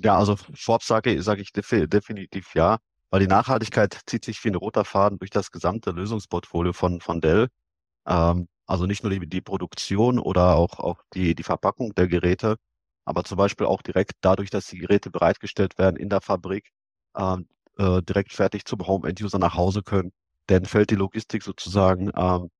Ja, 0.00 0.16
also 0.16 0.36
vorab 0.36 0.82
sage, 0.82 1.22
sage 1.22 1.42
ich 1.42 1.52
definitiv 1.52 2.54
ja 2.54 2.78
weil 3.10 3.20
die 3.20 3.26
Nachhaltigkeit 3.26 4.00
zieht 4.06 4.24
sich 4.24 4.42
wie 4.44 4.50
ein 4.50 4.54
roter 4.56 4.84
Faden 4.84 5.18
durch 5.18 5.30
das 5.30 5.50
gesamte 5.50 5.90
Lösungsportfolio 5.90 6.72
von, 6.72 7.00
von 7.00 7.20
Dell. 7.20 7.48
Ähm, 8.06 8.48
also 8.66 8.86
nicht 8.86 9.02
nur 9.02 9.10
die, 9.10 9.28
die 9.28 9.40
Produktion 9.40 10.18
oder 10.18 10.56
auch, 10.56 10.78
auch 10.78 11.02
die, 11.14 11.34
die 11.34 11.42
Verpackung 11.42 11.94
der 11.94 12.08
Geräte, 12.08 12.56
aber 13.04 13.24
zum 13.24 13.36
Beispiel 13.38 13.66
auch 13.66 13.82
direkt 13.82 14.12
dadurch, 14.20 14.50
dass 14.50 14.66
die 14.66 14.78
Geräte 14.78 15.10
bereitgestellt 15.10 15.78
werden 15.78 15.96
in 15.96 16.08
der 16.08 16.20
Fabrik, 16.20 16.70
ähm, 17.16 17.48
äh, 17.78 18.02
direkt 18.02 18.32
fertig 18.32 18.64
zum 18.64 18.86
Home-End-User 18.86 19.38
nach 19.38 19.54
Hause 19.54 19.82
können. 19.82 20.12
Dann 20.46 20.66
fällt 20.66 20.90
die 20.90 20.96
Logistik 20.96 21.42
sozusagen 21.42 22.10
ähm, 22.16 22.50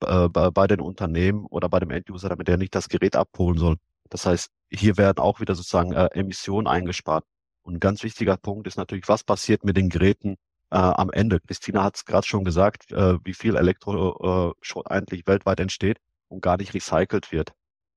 äh, 0.00 0.28
bei, 0.28 0.50
bei 0.50 0.66
den 0.66 0.80
Unternehmen 0.80 1.46
oder 1.46 1.68
bei 1.68 1.80
dem 1.80 1.90
End-User, 1.90 2.28
damit 2.28 2.48
er 2.48 2.56
nicht 2.58 2.74
das 2.74 2.88
Gerät 2.88 3.16
abholen 3.16 3.58
soll. 3.58 3.76
Das 4.10 4.26
heißt, 4.26 4.50
hier 4.70 4.96
werden 4.96 5.18
auch 5.18 5.40
wieder 5.40 5.54
sozusagen 5.54 5.92
äh, 5.92 6.06
Emissionen 6.12 6.66
eingespart. 6.66 7.24
Und 7.68 7.74
ein 7.74 7.80
ganz 7.80 8.02
wichtiger 8.02 8.38
Punkt 8.38 8.66
ist 8.66 8.78
natürlich, 8.78 9.08
was 9.08 9.24
passiert 9.24 9.62
mit 9.62 9.76
den 9.76 9.90
Geräten 9.90 10.36
äh, 10.70 10.76
am 10.78 11.10
Ende. 11.10 11.38
Christina 11.38 11.84
hat 11.84 11.96
es 11.96 12.06
gerade 12.06 12.26
schon 12.26 12.42
gesagt, 12.42 12.90
äh, 12.92 13.18
wie 13.24 13.34
viel 13.34 13.56
Elektroschrott 13.56 14.86
äh, 14.86 14.90
eigentlich 14.90 15.26
weltweit 15.26 15.60
entsteht 15.60 15.98
und 16.28 16.40
gar 16.40 16.56
nicht 16.56 16.72
recycelt 16.72 17.30
wird. 17.30 17.52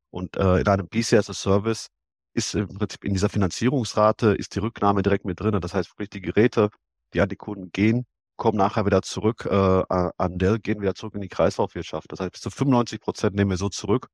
Und 0.10 0.36
äh, 0.36 0.60
in 0.60 0.68
einem 0.68 0.90
PC 0.90 1.14
as 1.14 1.30
a 1.30 1.34
Service 1.34 1.88
ist 2.34 2.54
im 2.54 2.68
Prinzip 2.68 3.06
in 3.06 3.14
dieser 3.14 3.30
Finanzierungsrate 3.30 4.34
ist 4.34 4.56
die 4.56 4.60
Rücknahme 4.60 5.04
direkt 5.04 5.24
mit 5.24 5.40
drin. 5.40 5.58
Das 5.62 5.74
heißt 5.74 5.92
wirklich 5.92 6.10
die 6.10 6.22
Geräte, 6.22 6.70
die 7.14 7.22
an 7.22 7.30
die 7.30 7.38
Kunden 7.38 7.72
gehen, 7.72 8.06
kommen 8.36 8.58
nachher 8.58 8.86
wieder 8.86 9.02
zurück 9.02 9.48
äh, 9.50 9.54
an 9.90 10.38
Dell, 10.38 10.60
gehen 10.60 10.82
wieder 10.82 10.96
zurück 10.96 11.16
in 11.16 11.22
die 11.22 11.30
Kreislaufwirtschaft. 11.30 12.12
Das 12.12 12.20
heißt, 12.20 12.34
bis 12.34 12.42
zu 12.42 12.50
95 12.50 13.00
Prozent 13.00 13.38
nehmen 13.38 13.52
wir 13.52 13.58
so 13.58 13.70
zurück 13.70 14.10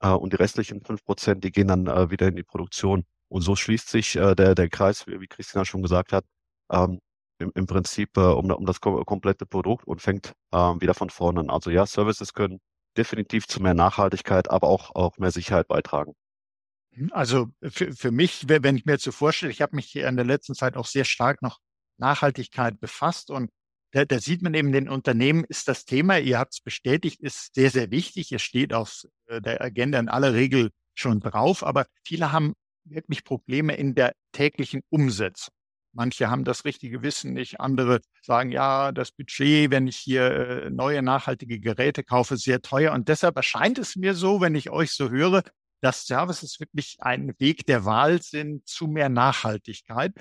äh, 0.00 0.08
und 0.08 0.32
die 0.32 0.36
restlichen 0.36 0.80
fünf 0.82 1.04
Prozent, 1.04 1.44
die 1.44 1.52
gehen 1.52 1.68
dann 1.68 1.86
äh, 1.86 2.10
wieder 2.10 2.28
in 2.28 2.36
die 2.36 2.44
Produktion. 2.44 3.04
Und 3.32 3.40
so 3.40 3.56
schließt 3.56 3.88
sich 3.88 4.16
äh, 4.16 4.34
der, 4.34 4.54
der 4.54 4.68
Kreis, 4.68 5.06
wie 5.06 5.26
Christina 5.26 5.64
schon 5.64 5.80
gesagt 5.80 6.12
hat, 6.12 6.26
ähm, 6.70 7.00
im, 7.38 7.50
im 7.54 7.66
Prinzip 7.66 8.14
äh, 8.18 8.20
um, 8.20 8.50
um 8.50 8.66
das 8.66 8.82
komplette 8.82 9.46
Produkt 9.46 9.86
und 9.86 10.02
fängt 10.02 10.34
äh, 10.52 10.58
wieder 10.58 10.92
von 10.92 11.08
vorne 11.08 11.40
an. 11.40 11.48
Also 11.48 11.70
ja, 11.70 11.86
Services 11.86 12.34
können 12.34 12.60
definitiv 12.94 13.48
zu 13.48 13.62
mehr 13.62 13.72
Nachhaltigkeit, 13.72 14.50
aber 14.50 14.68
auch, 14.68 14.94
auch 14.94 15.16
mehr 15.16 15.30
Sicherheit 15.30 15.66
beitragen. 15.66 16.12
Hm, 16.94 17.10
also 17.14 17.48
für, 17.62 17.92
für 17.94 18.10
mich, 18.10 18.44
wenn 18.48 18.76
ich 18.76 18.84
mir 18.84 18.92
jetzt 18.92 19.04
so 19.04 19.12
vorstelle, 19.12 19.50
ich 19.50 19.62
habe 19.62 19.76
mich 19.76 19.86
hier 19.86 20.08
in 20.08 20.16
der 20.16 20.26
letzten 20.26 20.54
Zeit 20.54 20.76
auch 20.76 20.86
sehr 20.86 21.06
stark 21.06 21.40
noch 21.40 21.58
Nachhaltigkeit 21.96 22.78
befasst 22.80 23.30
und 23.30 23.48
da, 23.92 24.04
da 24.04 24.18
sieht 24.18 24.42
man 24.42 24.52
eben, 24.52 24.72
den 24.72 24.90
Unternehmen 24.90 25.44
ist 25.44 25.68
das 25.68 25.86
Thema, 25.86 26.18
ihr 26.18 26.38
habt 26.38 26.52
es 26.52 26.60
bestätigt, 26.60 27.22
ist 27.22 27.54
sehr, 27.54 27.70
sehr 27.70 27.90
wichtig. 27.90 28.30
Es 28.32 28.42
steht 28.42 28.74
auf 28.74 29.04
äh, 29.26 29.40
der 29.40 29.62
Agenda 29.62 29.98
in 29.98 30.10
aller 30.10 30.34
Regel 30.34 30.70
schon 30.94 31.20
drauf, 31.20 31.64
aber 31.64 31.86
viele 32.04 32.32
haben 32.32 32.52
wirklich 32.84 33.24
Probleme 33.24 33.76
in 33.76 33.94
der 33.94 34.14
täglichen 34.32 34.82
Umsetzung. 34.90 35.54
Manche 35.94 36.30
haben 36.30 36.44
das 36.44 36.64
richtige 36.64 37.02
Wissen 37.02 37.34
nicht, 37.34 37.60
andere 37.60 38.00
sagen, 38.22 38.50
ja, 38.50 38.92
das 38.92 39.12
Budget, 39.12 39.70
wenn 39.70 39.86
ich 39.86 39.96
hier 39.96 40.30
äh, 40.30 40.70
neue 40.70 41.02
nachhaltige 41.02 41.60
Geräte 41.60 42.02
kaufe, 42.02 42.38
sehr 42.38 42.62
teuer. 42.62 42.92
Und 42.92 43.08
deshalb 43.08 43.36
erscheint 43.36 43.78
es 43.78 43.94
mir 43.94 44.14
so, 44.14 44.40
wenn 44.40 44.54
ich 44.54 44.70
euch 44.70 44.92
so 44.92 45.10
höre, 45.10 45.42
dass 45.82 46.06
Services 46.06 46.60
wirklich 46.60 46.96
ein 47.00 47.34
Weg 47.38 47.66
der 47.66 47.84
Wahl 47.84 48.22
sind 48.22 48.66
zu 48.66 48.86
mehr 48.86 49.10
Nachhaltigkeit. 49.10 50.12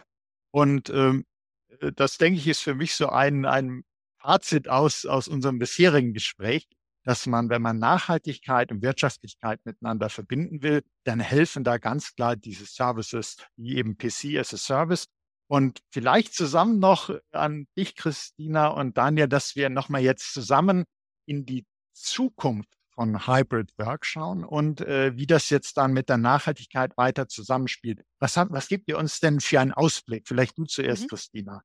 Und 0.52 0.90
ähm, 0.90 1.26
äh, 1.80 1.94
das, 1.94 2.18
denke 2.18 2.40
ich, 2.40 2.48
ist 2.48 2.62
für 2.62 2.76
mich 2.76 2.96
so 2.96 3.08
ein, 3.08 3.46
ein 3.46 3.84
Fazit 4.20 4.68
aus, 4.68 5.06
aus 5.06 5.30
unserem 5.30 5.58
bisherigen 5.58 6.14
Gespräch, 6.14 6.68
dass 7.04 7.26
man, 7.26 7.50
wenn 7.50 7.62
man 7.62 7.80
Nachhaltigkeit 7.80 8.72
und 8.72 8.82
Wirtschaftlichkeit 8.82 9.60
miteinander 9.66 10.10
verbinden 10.10 10.62
will, 10.62 10.84
dann 11.04 11.20
helfen 11.20 11.64
da 11.64 11.78
ganz 11.78 12.16
klar 12.16 12.36
diese 12.36 12.66
Services 12.66 13.38
wie 13.56 13.78
eben 13.78 13.98
PC 13.98 14.38
as 14.38 14.54
a 14.54 14.58
Service. 14.58 15.08
Und 15.48 15.80
vielleicht 15.90 16.34
zusammen 16.34 16.80
noch 16.80 17.10
an 17.32 17.68
dich, 17.78 17.96
Christina 17.96 18.68
und 18.68 18.98
Daniel, 18.98 19.28
dass 19.28 19.56
wir 19.56 19.70
nochmal 19.70 20.02
jetzt 20.02 20.34
zusammen 20.34 20.86
in 21.26 21.46
die 21.46 21.66
Zukunft 21.94 22.70
von 22.92 23.28
Hybrid 23.28 23.74
Work 23.78 24.06
schauen 24.06 24.44
und 24.44 24.82
äh, 24.82 25.16
wie 25.16 25.28
das 25.28 25.50
jetzt 25.50 25.78
dann 25.78 25.94
mit 25.94 26.10
der 26.10 26.18
Nachhaltigkeit 26.18 26.96
weiter 26.98 27.28
zusammenspielt. 27.28 28.02
Was, 28.20 28.38
hat, 28.38 28.50
was 28.52 28.68
gibt 28.68 28.88
ihr 28.90 28.98
uns 28.98 29.20
denn 29.20 29.40
für 29.40 29.60
einen 29.60 29.72
Ausblick? 29.72 30.28
Vielleicht 30.28 30.58
du 30.58 30.66
zuerst, 30.66 31.04
mhm. 31.04 31.08
Christina. 31.08 31.64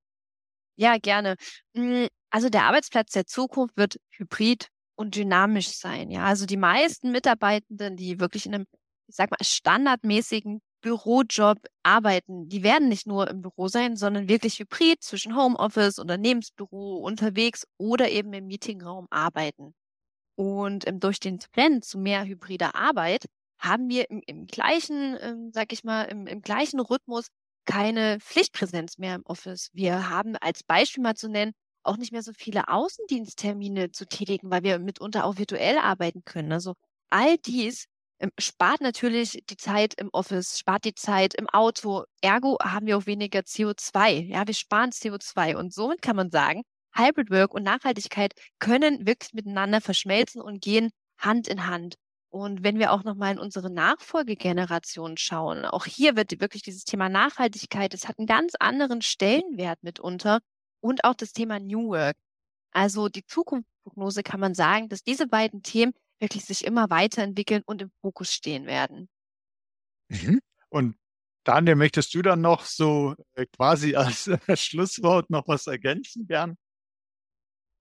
Ja, 0.77 0.99
gerne. 0.99 1.37
Hm, 1.75 2.09
also 2.31 2.49
der 2.49 2.65
Arbeitsplatz 2.65 3.13
der 3.13 3.27
Zukunft 3.27 3.77
wird 3.77 3.99
hybrid 4.11 4.69
und 4.97 5.15
dynamisch 5.15 5.69
sein. 5.69 6.11
Ja, 6.11 6.25
also 6.25 6.47
die 6.47 6.57
meisten 6.57 7.13
Mitarbeitenden, 7.13 7.97
die 7.97 8.19
wirklich 8.19 8.47
in 8.47 8.55
einem, 8.55 8.67
ich 9.07 9.15
sag 9.15 9.31
mal, 9.31 9.39
standardmäßigen 9.41 10.61
Bürojob 10.81 11.59
arbeiten, 11.83 12.49
die 12.49 12.63
werden 12.63 12.89
nicht 12.89 13.07
nur 13.07 13.29
im 13.29 13.43
Büro 13.43 13.69
sein, 13.69 13.97
sondern 13.97 14.29
wirklich 14.29 14.59
hybrid 14.59 15.03
zwischen 15.03 15.37
Homeoffice, 15.37 15.99
Unternehmensbüro, 15.99 16.99
unterwegs 16.99 17.67
oder 17.79 18.11
eben 18.11 18.33
im 18.33 18.47
Meetingraum 18.47 19.07
arbeiten. 19.11 19.75
Und 20.37 20.85
durch 21.03 21.19
den 21.19 21.39
Trend 21.39 21.85
zu 21.85 21.99
mehr 21.99 22.25
hybrider 22.25 22.75
Arbeit 22.75 23.27
haben 23.59 23.89
wir 23.89 24.11
im, 24.11 24.23
im 24.27 24.47
gleichen, 24.47 25.17
ähm, 25.21 25.51
sag 25.53 25.73
ich 25.73 25.83
mal, 25.83 26.05
im, 26.05 26.27
im 26.27 26.43
gleichen 26.43 26.79
Rhythmus 26.79 27.29
keine 27.65 28.19
Pflichtpräsenz 28.21 28.99
mehr 28.99 29.17
im 29.17 29.23
Office. 29.25 29.71
Wir 29.73 30.09
haben 30.09 30.37
als 30.37 30.63
Beispiel 30.63 31.03
mal 31.03 31.17
zu 31.17 31.29
nennen, 31.29 31.53
auch 31.87 31.97
nicht 31.97 32.13
mehr 32.13 32.23
so 32.23 32.33
viele 32.37 32.69
Außendiensttermine 32.69 33.93
zu 33.93 34.07
tätigen, 34.07 34.51
weil 34.51 34.63
wir 34.63 34.79
mitunter 34.79 35.25
auch 35.25 35.39
virtuell 35.39 35.79
arbeiten 35.79 36.25
können. 36.25 36.53
Also 36.53 36.75
all 37.11 37.39
dies 37.39 37.87
ähm, 38.19 38.31
spart 38.39 38.81
natürlich 38.81 39.43
die 39.49 39.57
Zeit 39.57 39.95
im 39.95 40.09
Office, 40.13 40.59
spart 40.59 40.85
die 40.85 40.95
Zeit 40.95 41.35
im 41.35 41.49
Auto. 41.49 42.05
Ergo 42.23 42.59
haben 42.63 42.87
wir 42.87 42.97
auch 42.97 43.07
weniger 43.07 43.41
CO2. 43.41 44.27
Ja, 44.27 44.47
wir 44.47 44.55
sparen 44.55 44.91
CO2. 44.91 45.57
Und 45.57 45.75
somit 45.75 46.03
kann 46.03 46.17
man 46.17 46.31
sagen, 46.31 46.63
Hybrid 46.95 47.31
Work 47.31 47.53
und 47.55 47.63
Nachhaltigkeit 47.63 48.33
können 48.59 49.07
wirklich 49.07 49.35
miteinander 49.35 49.81
verschmelzen 49.81 50.41
und 50.41 50.63
gehen 50.63 50.91
Hand 51.19 51.49
in 51.49 51.67
Hand. 51.67 51.97
Und 52.31 52.63
wenn 52.63 52.79
wir 52.79 52.93
auch 52.93 53.05
nochmal 53.05 53.33
in 53.33 53.39
unsere 53.39 53.71
Nachfolgegeneration 53.71 55.17
schauen, 55.17 55.65
auch 55.65 55.85
hier 55.87 56.17
wird 56.17 56.41
wirklich 56.41 56.63
dieses 56.63 56.85
Thema 56.85 57.09
Nachhaltigkeit, 57.09 57.95
es 57.95 58.09
hat 58.09 58.19
einen 58.19 58.27
ganz 58.27 58.55
anderen 58.59 59.03
Stellenwert 59.03 59.83
mitunter 59.83 60.41
und 60.81 61.05
auch 61.05 61.15
das 61.15 61.33
Thema 61.33 61.61
New 61.61 61.89
Work. 61.89 62.17
Also 62.73 63.09
die 63.09 63.25
Zukunftsprognose 63.25 64.23
kann 64.23 64.41
man 64.41 64.55
sagen, 64.55 64.89
dass 64.89 65.03
diese 65.03 65.27
beiden 65.27 65.63
Themen 65.63 65.93
wirklich 66.21 66.45
sich 66.45 66.65
immer 66.65 66.91
weiterentwickeln 66.91 67.63
und 67.67 67.83
im 67.83 67.91
Fokus 68.03 68.33
stehen 68.33 68.67
werden. 68.67 69.09
Mhm. 70.09 70.41
Und 70.69 70.97
Daniel, 71.45 71.77
möchtest 71.77 72.15
du 72.15 72.23
dann 72.23 72.41
noch 72.41 72.65
so 72.65 73.15
äh, 73.35 73.47
quasi 73.47 73.95
als 73.95 74.31
Schlusswort 74.55 75.31
noch 75.31 75.47
was 75.47 75.67
ergänzen 75.67 76.27
gern? 76.27 76.57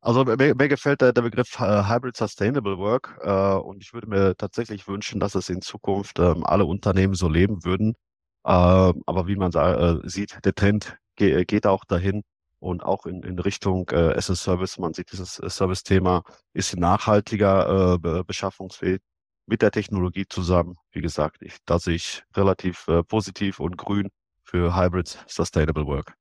Also 0.01 0.23
mir, 0.23 0.53
mir 0.53 0.67
gefällt 0.67 1.01
der, 1.01 1.13
der 1.13 1.23
Begriff 1.23 1.60
äh, 1.60 1.89
Hybrid 1.89 2.15
Sustainable 2.15 2.77
Work 2.77 3.17
äh, 3.21 3.55
und 3.55 3.81
ich 3.81 3.91
würde 3.91 4.08
mir 4.08 4.36
tatsächlich 4.38 4.88
wünschen, 4.88 5.19
dass 5.19 5.34
es 5.34 5.49
in 5.49 5.62
Zukunft 5.62 6.19
ähm, 6.19 6.45
alle 6.45 6.65
Unternehmen 6.65 7.15
so 7.15 7.27
leben 7.27 7.65
würden. 7.65 7.95
Äh, 8.43 8.49
aber 8.49 9.27
wie 9.27 9.36
man 9.36 9.51
äh, 9.53 10.08
sieht, 10.08 10.38
der 10.45 10.53
Trend 10.53 10.95
ge 11.15 11.43
geht 11.45 11.65
auch 11.65 11.86
dahin 11.86 12.21
und 12.59 12.83
auch 12.83 13.05
in, 13.05 13.23
in 13.23 13.39
Richtung 13.39 13.89
äh, 13.91 14.13
as 14.15 14.29
a 14.29 14.35
Service. 14.35 14.77
Man 14.77 14.93
sieht, 14.93 15.11
dieses 15.11 15.39
äh, 15.39 15.49
Service-Thema 15.49 16.23
ist 16.53 16.75
nachhaltiger 16.77 17.95
äh, 17.95 18.23
beschaffungsfähig 18.23 19.01
mit 19.45 19.61
der 19.61 19.71
Technologie 19.71 20.25
zusammen. 20.27 20.77
Wie 20.91 21.01
gesagt, 21.01 21.41
ich, 21.41 21.57
da 21.65 21.79
sehe 21.79 21.95
ich 21.95 22.23
relativ 22.35 22.87
äh, 22.87 23.03
positiv 23.03 23.59
und 23.59 23.77
grün 23.77 24.09
für 24.43 24.75
Hybrid 24.75 25.23
Sustainable 25.27 25.85
Work 25.85 26.15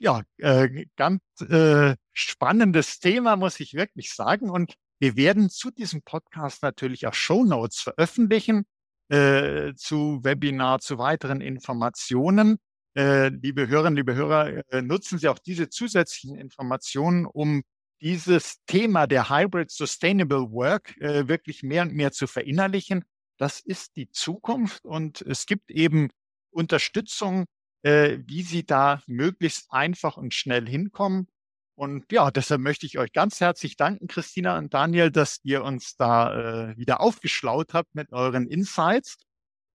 ja, 0.00 0.22
äh, 0.38 0.86
ganz 0.96 1.20
äh, 1.48 1.94
spannendes 2.12 2.98
Thema, 3.00 3.36
muss 3.36 3.60
ich 3.60 3.74
wirklich 3.74 4.12
sagen. 4.14 4.50
Und 4.50 4.74
wir 4.98 5.14
werden 5.16 5.50
zu 5.50 5.70
diesem 5.70 6.02
Podcast 6.02 6.62
natürlich 6.62 7.06
auch 7.06 7.14
Show 7.14 7.44
Notes 7.44 7.80
veröffentlichen, 7.80 8.64
äh, 9.10 9.74
zu 9.74 10.20
Webinar, 10.24 10.80
zu 10.80 10.98
weiteren 10.98 11.42
Informationen. 11.42 12.58
Äh, 12.96 13.28
liebe 13.28 13.68
Hörerinnen, 13.68 13.96
liebe 13.96 14.14
Hörer, 14.14 14.64
äh, 14.72 14.82
nutzen 14.82 15.18
Sie 15.18 15.28
auch 15.28 15.38
diese 15.38 15.68
zusätzlichen 15.68 16.36
Informationen, 16.36 17.24
um 17.24 17.62
dieses 18.00 18.64
Thema 18.66 19.06
der 19.06 19.30
Hybrid 19.30 19.70
Sustainable 19.70 20.50
Work 20.50 20.96
äh, 21.00 21.28
wirklich 21.28 21.62
mehr 21.62 21.82
und 21.82 21.94
mehr 21.94 22.10
zu 22.10 22.26
verinnerlichen. 22.26 23.04
Das 23.38 23.60
ist 23.60 23.96
die 23.96 24.10
Zukunft 24.10 24.84
und 24.84 25.22
es 25.22 25.46
gibt 25.46 25.70
eben 25.70 26.10
Unterstützung 26.50 27.46
wie 27.82 28.42
Sie 28.42 28.66
da 28.66 29.02
möglichst 29.06 29.72
einfach 29.72 30.18
und 30.18 30.34
schnell 30.34 30.68
hinkommen. 30.68 31.28
Und 31.76 32.12
ja, 32.12 32.30
deshalb 32.30 32.60
möchte 32.60 32.84
ich 32.84 32.98
euch 32.98 33.10
ganz 33.10 33.40
herzlich 33.40 33.78
danken, 33.78 34.06
Christina 34.06 34.58
und 34.58 34.74
Daniel, 34.74 35.10
dass 35.10 35.40
ihr 35.44 35.64
uns 35.64 35.96
da 35.96 36.74
wieder 36.76 37.00
aufgeschlaut 37.00 37.72
habt 37.72 37.94
mit 37.94 38.12
euren 38.12 38.46
Insights. 38.48 39.16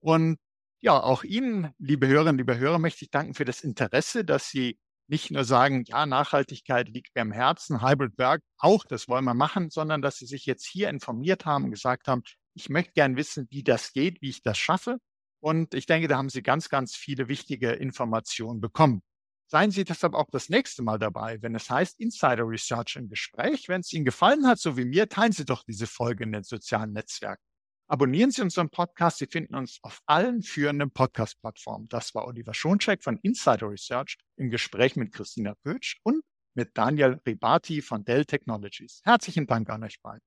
Und 0.01 0.38
ja, 0.82 1.02
auch 1.02 1.24
Ihnen, 1.24 1.74
liebe 1.80 2.08
Hörerinnen, 2.08 2.38
liebe 2.38 2.58
Hörer, 2.58 2.80
möchte 2.80 3.06
ich 3.06 3.12
danken 3.12 3.34
für 3.34 3.46
das 3.46 3.62
Interesse, 3.62 4.23
dass 4.26 4.50
Sie 4.50 4.78
nicht 5.08 5.32
nur 5.32 5.44
sagen, 5.44 5.84
ja, 5.88 6.06
Nachhaltigkeit 6.06 6.90
liegt 6.90 7.15
mir 7.15 7.21
am 7.21 7.32
Herzen, 7.32 7.82
Hybrid 7.82 8.17
Work 8.17 8.42
auch, 8.58 8.86
das 8.86 9.08
wollen 9.08 9.26
wir 9.26 9.34
machen, 9.34 9.69
sondern 9.69 10.02
dass 10.02 10.17
Sie 10.17 10.26
sich 10.26 10.46
jetzt 10.46 10.65
hier 10.65 10.90
informiert 10.90 11.46
haben 11.46 11.65
und 11.65 11.71
gesagt 11.71 12.08
haben, 12.08 12.23
ich 12.56 12.69
möchte 12.69 12.94
gern 12.94 13.15
wissen, 13.15 13.48
wie 13.50 13.63
das 13.63 13.94
geht, 13.94 14.21
wie 14.21 14.30
ich 14.30 14.42
das 14.42 14.58
schaffe. 14.58 14.98
Und 15.42 15.73
ich 15.76 15.86
denke, 15.86 16.08
da 16.08 16.17
haben 16.17 16.30
Sie 16.30 16.42
ganz, 16.42 16.69
ganz 16.69 16.96
viele 16.96 17.28
wichtige 17.28 17.71
Informationen 17.71 18.62
bekommen. 18.62 19.04
Seien 19.48 19.69
Sie 19.69 19.84
deshalb 19.84 20.15
auch 20.15 20.30
das 20.32 20.50
nächste 20.50 20.82
Mal 20.82 20.98
dabei, 20.98 21.40
wenn 21.42 21.54
es 21.54 21.69
heißt 21.69 22.00
Insider 22.00 22.48
Research 22.48 22.96
im 22.96 23.10
Gespräch. 23.10 23.69
Wenn 23.69 23.82
es 23.82 23.94
Ihnen 23.94 24.06
gefallen 24.06 24.48
hat, 24.48 24.60
so 24.60 24.76
wie 24.76 24.86
mir, 24.86 25.08
teilen 25.08 25.34
Sie 25.34 25.46
doch 25.46 25.63
diese 25.63 25.86
Folge 25.86 26.23
in 26.23 26.32
den 26.32 26.44
sozialen 26.44 26.94
Netzwerken. 26.94 27.44
Abonnieren 27.88 28.31
Sie 28.31 28.42
unseren 28.42 28.69
Podcast. 28.71 29.19
Sie 29.19 29.27
finden 29.27 29.54
uns 29.54 29.77
auf 29.83 30.00
allen 30.08 30.42
führenden 30.42 30.90
Podcast-Plattformen. 30.90 31.88
Das 31.88 32.15
war 32.15 32.25
Oliver 32.25 32.56
Schoncheck 32.56 33.04
von 33.04 33.19
Insider 33.21 33.69
Research 33.69 34.17
im 34.38 34.50
Gespräch 34.50 34.96
mit 34.96 35.13
Christina 35.13 35.54
Pötsch 35.63 35.98
und 36.02 36.23
mit 36.56 36.75
Daniel 36.75 37.19
Ribati 37.27 37.83
von 37.83 38.04
Dell 38.04 38.25
Technologies. 38.25 39.02
Herzlichen 39.04 39.46
Dank 39.46 39.69
an 39.69 39.83
euch 39.83 40.02
beiden. 40.02 40.21